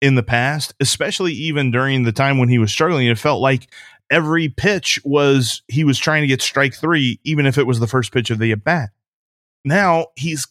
in 0.00 0.14
the 0.14 0.22
past, 0.22 0.72
especially 0.78 1.32
even 1.32 1.72
during 1.72 2.04
the 2.04 2.12
time 2.12 2.38
when 2.38 2.48
he 2.48 2.58
was 2.58 2.70
struggling. 2.70 3.08
It 3.08 3.18
felt 3.18 3.40
like 3.40 3.68
every 4.12 4.48
pitch 4.50 5.00
was 5.04 5.62
he 5.66 5.82
was 5.82 5.98
trying 5.98 6.22
to 6.22 6.28
get 6.28 6.40
strike 6.42 6.74
three, 6.74 7.18
even 7.24 7.46
if 7.46 7.58
it 7.58 7.66
was 7.66 7.80
the 7.80 7.88
first 7.88 8.12
pitch 8.12 8.30
of 8.30 8.38
the 8.38 8.52
at 8.52 8.62
bat. 8.62 8.90
Now 9.64 10.08
he's 10.16 10.46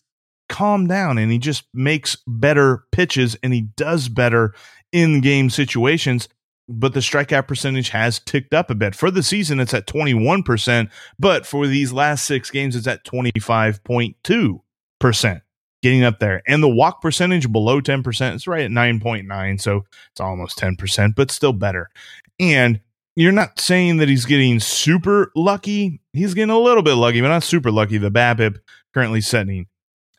calmed 0.50 0.90
down 0.90 1.20
and 1.20 1.32
he 1.32 1.38
just 1.38 1.64
makes 1.74 2.18
better 2.28 2.84
pitches 2.92 3.38
and 3.44 3.54
he 3.54 3.62
does 3.78 4.10
better 4.10 4.54
in 4.92 5.22
game 5.22 5.50
situations. 5.50 6.28
But 6.68 6.94
the 6.94 7.00
strikeout 7.00 7.48
percentage 7.48 7.90
has 7.90 8.20
ticked 8.20 8.54
up 8.54 8.70
a 8.70 8.76
bit. 8.76 8.94
For 8.96 9.10
the 9.12 9.24
season, 9.24 9.60
it's 9.60 9.74
at 9.74 9.88
21%, 9.88 10.90
but 11.20 11.46
for 11.46 11.68
these 11.68 11.92
last 11.92 12.24
six 12.26 12.50
games, 12.50 12.78
it's 12.78 12.88
at 12.88 13.04
25.2%, 13.04 15.42
getting 15.82 16.04
up 16.04 16.20
there. 16.20 16.42
And 16.48 16.64
the 16.64 16.70
walk 16.70 17.02
percentage 17.02 17.52
below 17.52 17.82
10%, 17.82 18.36
it's 18.36 18.48
right 18.48 18.64
at 18.64 18.72
9.9. 18.72 19.60
So 19.60 19.84
it's 20.12 20.22
almost 20.22 20.58
10%, 20.60 21.14
but 21.14 21.30
still 21.30 21.52
better. 21.52 21.90
And 22.40 22.80
you're 23.16 23.32
not 23.32 23.60
saying 23.60 23.98
that 23.98 24.10
he's 24.10 24.26
getting 24.26 24.60
super 24.60 25.32
lucky. 25.36 26.02
He's 26.14 26.34
getting 26.34 26.50
a 26.50 26.60
little 26.60 26.84
bit 26.84 26.94
lucky, 26.94 27.22
but 27.22 27.28
not 27.28 27.44
super 27.44 27.72
lucky. 27.72 27.98
The 27.98 28.12
BABIP 28.12 28.60
currently 28.94 29.22
setting 29.22 29.68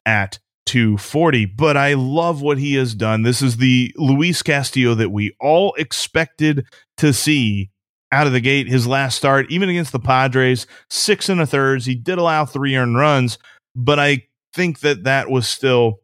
at 0.04 0.38
240. 0.66 1.46
But 1.46 1.76
I 1.76 1.94
love 1.94 2.42
what 2.42 2.58
he 2.58 2.74
has 2.74 2.94
done. 2.94 3.22
This 3.22 3.42
is 3.42 3.56
the 3.56 3.92
Luis 3.96 4.42
Castillo 4.42 4.94
that 4.94 5.10
we 5.10 5.34
all 5.40 5.74
expected 5.74 6.66
to 6.98 7.12
see 7.12 7.70
out 8.10 8.26
of 8.26 8.34
the 8.34 8.40
gate. 8.40 8.68
His 8.68 8.86
last 8.86 9.16
start, 9.16 9.50
even 9.50 9.68
against 9.68 9.92
the 9.92 9.98
Padres, 9.98 10.66
six 10.90 11.28
and 11.28 11.40
a 11.40 11.46
thirds. 11.46 11.86
He 11.86 11.94
did 11.94 12.18
allow 12.18 12.44
three 12.44 12.76
earned 12.76 12.96
runs, 12.96 13.38
but 13.74 13.98
I 13.98 14.24
think 14.52 14.80
that 14.80 15.04
that 15.04 15.30
was 15.30 15.48
still 15.48 16.00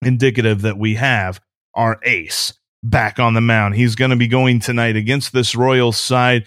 indicative 0.00 0.62
that 0.62 0.78
we 0.78 0.94
have 0.94 1.40
our 1.74 2.00
ace 2.02 2.54
back 2.82 3.18
on 3.18 3.34
the 3.34 3.40
mound. 3.40 3.74
He's 3.74 3.94
going 3.94 4.10
to 4.10 4.16
be 4.16 4.28
going 4.28 4.60
tonight 4.60 4.96
against 4.96 5.32
this 5.32 5.54
Royals 5.54 5.98
side. 5.98 6.46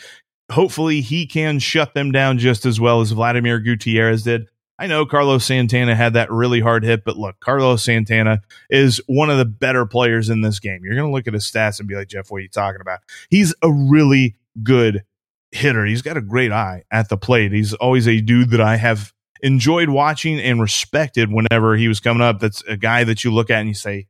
Hopefully, 0.52 1.02
he 1.02 1.26
can 1.26 1.60
shut 1.60 1.94
them 1.94 2.12
down 2.12 2.38
just 2.38 2.66
as 2.66 2.80
well 2.80 3.02
as 3.02 3.12
Vladimir 3.12 3.60
Gutierrez 3.60 4.24
did. 4.24 4.48
I 4.78 4.88
know 4.88 5.06
Carlos 5.06 5.46
Santana 5.46 5.96
had 5.96 6.14
that 6.14 6.30
really 6.30 6.60
hard 6.60 6.84
hit, 6.84 7.06
but 7.06 7.18
look, 7.18 7.40
Carlos 7.40 7.84
Santana 7.84 8.42
is 8.70 9.00
one 9.08 9.30
of 9.30 9.38
the 9.38 9.46
better 9.46 9.86
players 9.86 10.30
in 10.30 10.42
this 10.42 10.60
game. 10.60 10.82
You're 10.84 10.96
going 10.96 11.08
to 11.08 11.14
look 11.14 11.28
at 11.28 11.34
his 11.34 11.50
stats 11.50 11.80
and 11.80 11.88
be 11.88 11.96
like, 11.96 12.10
Jeff, 12.10 12.30
what 12.30 12.38
are 12.38 12.42
you 12.42 12.50
talking 12.50 12.82
about? 12.82 13.00
He's 13.30 13.56
a 13.62 13.72
really 13.72 14.36
good 14.62 15.06
hitter. 15.52 15.86
He's 15.86 16.02
got 16.02 16.18
a 16.18 16.22
great 16.22 16.52
eye 16.52 16.84
at 16.92 17.08
the 17.08 17.18
plate. 17.18 17.54
He's 17.54 17.74
always 17.74 18.08
a 18.08 18.20
dude 18.20 18.50
that 18.50 18.60
I 18.60 18.76
have 18.76 19.14
enjoyed 19.42 19.90
watching 19.90 20.40
and 20.42 20.60
respected 20.60 21.32
whenever 21.32 21.78
he 21.78 21.88
was 21.88 22.02
coming 22.02 22.22
up. 22.22 22.40
That's 22.40 22.62
a 22.64 22.76
guy 22.76 23.06
that 23.06 23.24
you 23.24 23.34
look 23.34 23.50
at 23.50 23.60
and 23.60 23.70
you 23.70 23.76
say, 23.76 24.08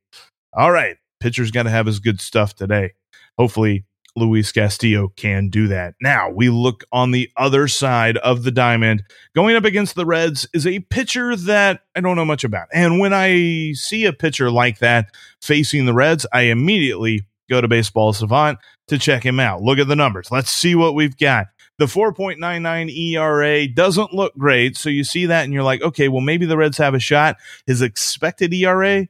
all 0.52 0.72
right, 0.72 0.98
pitcher's 1.26 1.50
got 1.50 1.64
to 1.64 1.72
have 1.72 1.88
his 1.88 2.00
good 2.00 2.22
stuff 2.22 2.54
today. 2.54 2.94
Hopefully, 3.36 3.84
Luis 4.16 4.52
Castillo 4.52 5.08
can 5.16 5.50
do 5.50 5.68
that. 5.70 5.96
Now 6.00 6.30
we 6.30 6.50
look 6.50 6.84
on 6.92 7.10
the 7.10 7.32
other 7.36 7.68
side 7.68 8.18
of 8.18 8.44
the 8.44 8.52
diamond. 8.52 9.02
Going 9.36 9.56
up 9.56 9.66
against 9.66 9.96
the 9.96 10.06
Reds 10.06 10.48
is 10.54 10.68
a 10.68 10.82
pitcher 10.82 11.36
that 11.36 11.82
I 11.96 12.02
don't 12.02 12.16
know 12.16 12.26
much 12.26 12.44
about. 12.44 12.68
And 12.72 13.00
when 13.00 13.12
I 13.12 13.72
see 13.74 14.06
a 14.06 14.14
pitcher 14.14 14.52
like 14.52 14.78
that 14.80 15.08
facing 15.42 15.88
the 15.88 15.96
Reds, 15.96 16.28
I 16.32 16.42
immediately 16.42 17.26
go 17.50 17.60
to 17.60 17.68
Baseball 17.68 18.14
Savant 18.14 18.60
to 18.88 19.00
check 19.00 19.26
him 19.26 19.40
out. 19.40 19.64
Look 19.64 19.80
at 19.80 19.88
the 19.88 19.96
numbers. 19.96 20.30
Let's 20.30 20.52
see 20.52 20.76
what 20.76 20.94
we've 20.94 21.18
got. 21.18 21.48
The 21.80 21.86
4.99 21.86 22.96
ERA 22.96 23.68
doesn't 23.68 24.14
look 24.14 24.38
great. 24.38 24.78
So 24.78 24.92
you 24.92 25.04
see 25.04 25.26
that 25.26 25.46
and 25.46 25.52
you're 25.52 25.64
like, 25.64 25.82
okay, 25.82 26.08
well, 26.08 26.22
maybe 26.22 26.46
the 26.46 26.56
Reds 26.56 26.78
have 26.78 26.94
a 26.94 27.00
shot. 27.00 27.38
His 27.66 27.82
expected 27.82 28.54
ERA, 28.54 29.08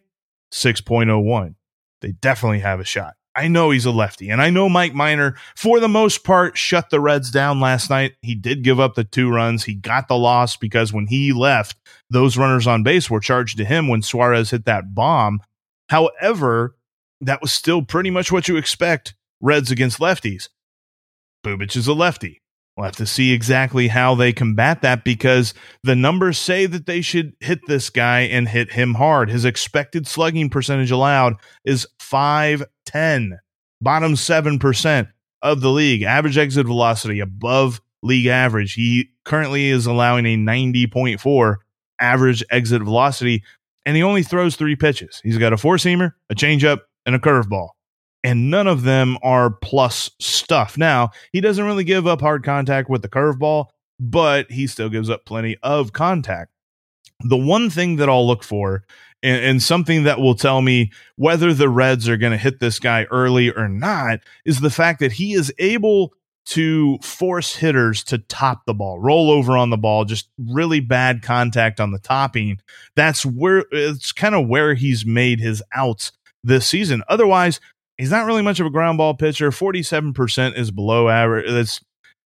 6.01. 0.54 1.56
They 2.02 2.12
definitely 2.12 2.60
have 2.60 2.80
a 2.80 2.86
shot. 2.86 3.14
I 3.36 3.50
know 3.50 3.72
he's 3.72 3.86
a 3.86 3.92
lefty, 3.92 4.30
and 4.30 4.42
I 4.42 4.50
know 4.50 4.70
Mike 4.70 4.94
Minor, 4.94 5.36
for 5.58 5.82
the 5.82 5.90
most 5.90 6.24
part, 6.24 6.58
shut 6.58 6.90
the 6.90 7.02
Reds 7.02 7.32
down 7.32 7.60
last 7.60 7.90
night. 7.90 8.14
He 8.22 8.34
did 8.34 8.64
give 8.64 8.80
up 8.80 8.96
the 8.96 9.04
two 9.04 9.30
runs. 9.30 9.66
He 9.66 9.76
got 9.76 10.08
the 10.08 10.18
loss 10.18 10.56
because 10.56 10.94
when 10.94 11.08
he 11.08 11.34
left, 11.34 11.76
those 12.10 12.38
runners 12.38 12.66
on 12.66 12.84
base 12.84 13.10
were 13.10 13.20
charged 13.20 13.58
to 13.58 13.66
him 13.66 13.90
when 13.90 14.02
Suarez 14.02 14.52
hit 14.52 14.64
that 14.66 14.96
bomb. 14.96 15.42
However, 15.90 16.78
that 17.20 17.42
was 17.42 17.52
still 17.52 17.82
pretty 17.82 18.10
much 18.10 18.32
what 18.32 18.48
you 18.48 18.56
expect 18.56 19.16
Reds 19.42 19.70
against 19.70 20.00
lefties. 20.00 20.48
Bubic 21.46 21.76
is 21.76 21.88
a 21.88 21.94
lefty. 21.94 22.42
We'll 22.76 22.86
have 22.86 22.96
to 22.98 23.06
see 23.06 23.32
exactly 23.32 23.88
how 23.88 24.16
they 24.16 24.34
combat 24.34 24.82
that 24.82 25.06
because 25.06 25.54
the 25.84 25.96
numbers 25.96 26.38
say 26.38 26.66
that 26.66 26.86
they 26.86 27.00
should 27.00 27.34
hit 27.40 27.66
this 27.68 27.90
guy 27.90 28.22
and 28.22 28.50
hit 28.50 28.74
him 28.74 28.96
hard. 28.96 29.30
His 29.30 29.46
expected 29.46 30.08
slugging 30.08 30.50
percentage 30.50 30.92
allowed 30.92 31.36
is 31.64 31.88
510, 32.00 33.40
bottom 33.80 34.14
7% 34.16 35.08
of 35.42 35.62
the 35.62 35.72
league. 35.72 36.02
Average 36.02 36.38
exit 36.38 36.66
velocity 36.66 37.22
above 37.22 37.80
league 38.04 38.26
average. 38.26 38.74
He 38.74 39.10
currently 39.24 39.70
is 39.70 39.86
allowing 39.86 40.26
a 40.26 40.36
90.4 40.36 41.56
average 42.02 42.44
exit 42.52 42.82
velocity, 42.82 43.42
and 43.86 43.96
he 43.96 44.04
only 44.04 44.22
throws 44.22 44.58
three 44.58 44.76
pitches. 44.76 45.22
He's 45.24 45.38
got 45.38 45.54
a 45.54 45.58
four 45.58 45.78
seamer, 45.78 46.12
a 46.30 46.36
changeup, 46.36 46.80
and 47.06 47.16
a 47.16 47.20
curveball 47.20 47.70
and 48.26 48.50
none 48.50 48.66
of 48.66 48.82
them 48.82 49.20
are 49.22 49.52
plus 49.52 50.10
stuff. 50.20 50.80
Now, 50.80 51.12
he 51.32 51.42
doesn't 51.42 51.64
really 51.64 51.84
give 51.84 52.08
up 52.08 52.22
hard 52.22 52.44
contact 52.44 52.90
with 52.90 53.04
the 53.04 53.08
curveball, 53.08 53.68
but 54.00 54.50
he 54.52 54.66
still 54.66 54.90
gives 54.90 55.12
up 55.12 55.26
plenty 55.26 55.58
of 55.62 55.94
contact. 55.94 56.50
The 57.20 57.38
one 57.38 57.70
thing 57.70 57.98
that 57.98 58.10
I'll 58.10 58.26
look 58.26 58.44
for, 58.44 58.84
and, 59.22 59.46
and 59.46 59.64
something 59.64 60.06
that 60.06 60.20
will 60.20 60.34
tell 60.34 60.64
me 60.64 60.92
whether 61.18 61.54
the 61.54 61.70
Reds 61.70 62.10
are 62.10 62.18
going 62.18 62.32
to 62.32 62.38
hit 62.38 62.60
this 62.60 62.80
guy 62.80 63.04
early 63.12 63.52
or 63.52 63.70
not, 63.70 64.22
is 64.44 64.60
the 64.60 64.72
fact 64.72 65.02
that 65.02 65.12
he 65.12 65.34
is 65.34 65.54
able 65.60 66.12
to 66.46 66.98
force 67.04 67.56
hitters 67.56 68.04
to 68.06 68.18
top 68.18 68.66
the 68.66 68.74
ball, 68.74 69.00
roll 69.00 69.30
over 69.30 69.56
on 69.56 69.70
the 69.70 69.78
ball, 69.78 70.04
just 70.04 70.30
really 70.40 70.80
bad 70.80 71.22
contact 71.22 71.80
on 71.80 71.92
the 71.92 72.00
topping. 72.00 72.60
That's 72.96 73.24
where 73.24 73.66
it's 73.72 74.12
kind 74.12 74.34
of 74.34 74.48
where 74.48 74.74
he's 74.74 75.06
made 75.06 75.40
his 75.40 75.62
outs 75.76 76.12
this 76.44 76.68
season. 76.68 77.04
Otherwise, 77.10 77.60
he's 77.98 78.12
not 78.12 78.26
really 78.26 78.42
much 78.42 78.60
of 78.60 78.66
a 78.66 78.72
ground 78.72 78.98
ball 78.98 79.14
pitcher. 79.14 79.52
47% 79.52 80.58
is 80.58 80.72
below 80.72 81.10
average. 81.10 81.50
That's 81.50 81.82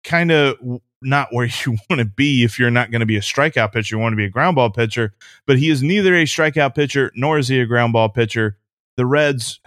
kind 0.03 0.31
of 0.31 0.57
not 1.03 1.29
where 1.33 1.47
you 1.67 1.77
want 1.89 2.01
to 2.01 2.05
be 2.05 2.45
if 2.45 2.59
you're 2.59 2.71
not 2.71 2.91
going 2.91 3.01
to 3.01 3.07
be 3.07 3.17
a 3.17 3.21
strikeout 3.21 3.73
pitcher. 3.73 3.97
You 3.97 4.01
want 4.01 4.13
to 4.13 4.17
be 4.17 4.25
a 4.25 4.31
ground 4.31 4.57
ball 4.57 4.71
pitcher, 4.71 5.15
but 5.47 5.59
he 5.59 5.71
is 5.71 5.83
neither 5.83 6.15
a 6.15 6.25
strikeout 6.25 6.75
pitcher 6.75 7.13
nor 7.15 7.39
is 7.39 7.49
he 7.49 7.61
a 7.61 7.67
ground 7.67 7.93
ball 7.93 8.09
pitcher. 8.09 8.59
The 8.97 9.07
Reds, 9.07 9.61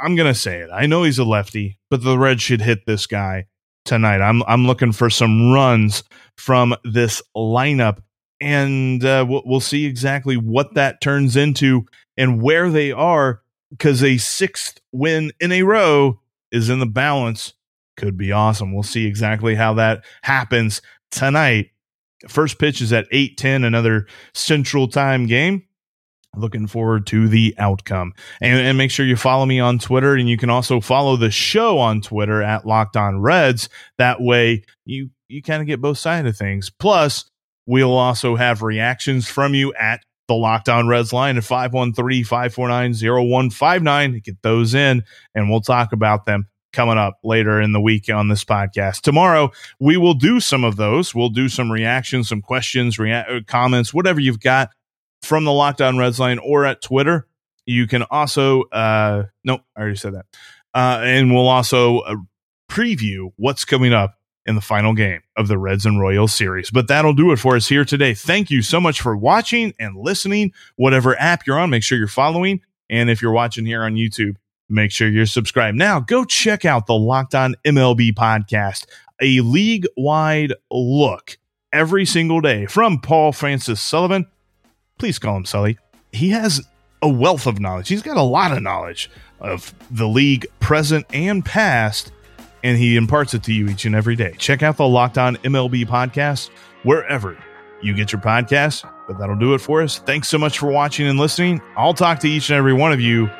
I'm 0.00 0.16
going 0.16 0.32
to 0.32 0.38
say 0.38 0.58
it. 0.60 0.70
I 0.72 0.86
know 0.86 1.04
he's 1.04 1.18
a 1.18 1.24
lefty, 1.24 1.78
but 1.90 2.02
the 2.02 2.18
Reds 2.18 2.42
should 2.42 2.60
hit 2.60 2.86
this 2.86 3.06
guy 3.06 3.46
tonight. 3.84 4.20
I'm 4.20 4.42
I'm 4.44 4.66
looking 4.66 4.92
for 4.92 5.08
some 5.08 5.52
runs 5.52 6.02
from 6.36 6.74
this 6.84 7.22
lineup, 7.36 7.98
and 8.40 9.04
uh, 9.04 9.24
we'll, 9.28 9.42
we'll 9.46 9.60
see 9.60 9.86
exactly 9.86 10.36
what 10.36 10.74
that 10.74 11.00
turns 11.00 11.36
into 11.36 11.86
and 12.16 12.42
where 12.42 12.68
they 12.68 12.90
are 12.90 13.42
because 13.70 14.02
a 14.02 14.18
sixth 14.18 14.80
win 14.92 15.32
in 15.40 15.52
a 15.52 15.62
row 15.62 16.20
is 16.50 16.68
in 16.70 16.78
the 16.78 16.86
balance. 16.86 17.54
Could 17.96 18.16
be 18.16 18.32
awesome. 18.32 18.74
We'll 18.74 18.82
see 18.82 19.06
exactly 19.06 19.54
how 19.54 19.74
that 19.74 20.04
happens 20.22 20.82
tonight. 21.10 21.70
First 22.28 22.58
pitch 22.58 22.80
is 22.80 22.92
at 22.92 23.06
8:10, 23.10 23.64
another 23.64 24.06
central 24.34 24.88
time 24.88 25.26
game. 25.26 25.62
Looking 26.34 26.66
forward 26.66 27.06
to 27.06 27.28
the 27.28 27.54
outcome. 27.56 28.12
And, 28.42 28.60
and, 28.60 28.76
make 28.76 28.90
sure 28.90 29.06
you 29.06 29.16
follow 29.16 29.46
me 29.46 29.58
on 29.58 29.78
Twitter. 29.78 30.14
And 30.14 30.28
you 30.28 30.36
can 30.36 30.50
also 30.50 30.82
follow 30.82 31.16
the 31.16 31.30
show 31.30 31.78
on 31.78 32.02
Twitter 32.02 32.42
at 32.42 32.66
Locked 32.66 32.94
On 32.94 33.20
Reds. 33.20 33.70
That 33.96 34.20
way 34.20 34.64
you 34.84 35.08
you 35.28 35.42
kind 35.42 35.62
of 35.62 35.66
get 35.66 35.80
both 35.80 35.96
sides 35.96 36.28
of 36.28 36.36
things. 36.36 36.68
Plus, 36.68 37.24
We'll 37.66 37.96
also 37.96 38.36
have 38.36 38.62
reactions 38.62 39.28
from 39.28 39.52
you 39.52 39.74
at 39.74 40.00
the 40.28 40.34
Locked 40.34 40.68
On 40.68 40.88
Reds 40.88 41.12
line 41.12 41.36
at 41.36 41.44
513 41.44 42.24
549 42.24 42.94
0159. 42.94 44.20
Get 44.24 44.42
those 44.42 44.74
in, 44.74 45.04
and 45.34 45.50
we'll 45.50 45.60
talk 45.60 45.92
about 45.92 46.26
them 46.26 46.46
coming 46.72 46.98
up 46.98 47.18
later 47.24 47.60
in 47.60 47.72
the 47.72 47.80
week 47.80 48.10
on 48.10 48.28
this 48.28 48.44
podcast. 48.44 49.00
Tomorrow, 49.00 49.50
we 49.80 49.96
will 49.96 50.14
do 50.14 50.40
some 50.40 50.62
of 50.62 50.76
those. 50.76 51.14
We'll 51.14 51.30
do 51.30 51.48
some 51.48 51.72
reactions, 51.72 52.28
some 52.28 52.42
questions, 52.42 52.98
rea- 52.98 53.42
comments, 53.46 53.94
whatever 53.94 54.20
you've 54.20 54.40
got 54.40 54.70
from 55.22 55.44
the 55.44 55.52
Locked 55.52 55.80
On 55.80 55.96
Reds 55.96 56.20
line 56.20 56.38
or 56.38 56.66
at 56.66 56.82
Twitter. 56.82 57.26
You 57.64 57.86
can 57.86 58.02
also, 58.10 58.62
uh, 58.64 59.24
no, 59.42 59.60
I 59.74 59.80
already 59.80 59.96
said 59.96 60.14
that. 60.14 60.26
Uh, 60.74 61.00
and 61.02 61.34
we'll 61.34 61.48
also 61.48 62.00
uh, 62.00 62.16
preview 62.70 63.32
what's 63.36 63.64
coming 63.64 63.92
up 63.92 64.15
in 64.46 64.54
the 64.54 64.60
final 64.60 64.94
game 64.94 65.20
of 65.36 65.48
the 65.48 65.58
Reds 65.58 65.84
and 65.84 66.00
Royals 66.00 66.32
series. 66.32 66.70
But 66.70 66.88
that'll 66.88 67.12
do 67.12 67.32
it 67.32 67.38
for 67.38 67.56
us 67.56 67.68
here 67.68 67.84
today. 67.84 68.14
Thank 68.14 68.50
you 68.50 68.62
so 68.62 68.80
much 68.80 69.00
for 69.00 69.16
watching 69.16 69.74
and 69.78 69.96
listening. 69.96 70.52
Whatever 70.76 71.18
app 71.20 71.46
you're 71.46 71.58
on, 71.58 71.70
make 71.70 71.82
sure 71.82 71.98
you're 71.98 72.08
following. 72.08 72.60
And 72.88 73.10
if 73.10 73.20
you're 73.20 73.32
watching 73.32 73.66
here 73.66 73.82
on 73.82 73.94
YouTube, 73.94 74.36
make 74.68 74.92
sure 74.92 75.08
you're 75.08 75.26
subscribed. 75.26 75.76
Now 75.76 76.00
go 76.00 76.24
check 76.24 76.64
out 76.64 76.86
the 76.86 76.94
Locked 76.94 77.34
On 77.34 77.54
MLB 77.64 78.14
podcast, 78.14 78.86
a 79.20 79.40
league 79.40 79.86
wide 79.96 80.52
look 80.70 81.38
every 81.72 82.04
single 82.04 82.40
day 82.40 82.66
from 82.66 83.00
Paul 83.00 83.32
Francis 83.32 83.80
Sullivan. 83.80 84.26
Please 84.98 85.18
call 85.18 85.36
him 85.36 85.44
Sully. 85.44 85.78
He 86.12 86.30
has 86.30 86.66
a 87.02 87.08
wealth 87.08 87.46
of 87.46 87.60
knowledge. 87.60 87.88
He's 87.88 88.02
got 88.02 88.16
a 88.16 88.22
lot 88.22 88.56
of 88.56 88.62
knowledge 88.62 89.10
of 89.40 89.74
the 89.90 90.08
league 90.08 90.46
present 90.60 91.04
and 91.12 91.44
past 91.44 92.12
and 92.66 92.76
he 92.76 92.96
imparts 92.96 93.32
it 93.32 93.44
to 93.44 93.52
you 93.52 93.68
each 93.68 93.84
and 93.84 93.94
every 93.94 94.16
day. 94.16 94.34
Check 94.38 94.64
out 94.64 94.76
the 94.76 94.88
Locked 94.88 95.18
On 95.18 95.36
MLB 95.36 95.86
podcast 95.86 96.50
wherever 96.82 97.38
you 97.80 97.94
get 97.94 98.10
your 98.10 98.20
podcasts. 98.20 98.84
But 99.06 99.18
that'll 99.18 99.38
do 99.38 99.54
it 99.54 99.60
for 99.60 99.82
us. 99.82 100.00
Thanks 100.00 100.26
so 100.26 100.36
much 100.36 100.58
for 100.58 100.66
watching 100.66 101.06
and 101.06 101.16
listening. 101.16 101.62
I'll 101.76 101.94
talk 101.94 102.18
to 102.20 102.28
each 102.28 102.50
and 102.50 102.56
every 102.56 102.72
one 102.72 102.90
of 102.90 103.00
you 103.00 103.30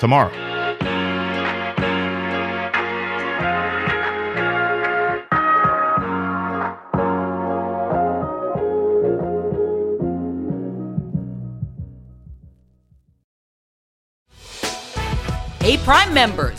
tomorrow. 0.00 0.32
Hey, 15.60 15.78
Prime 15.84 16.12
members, 16.12 16.58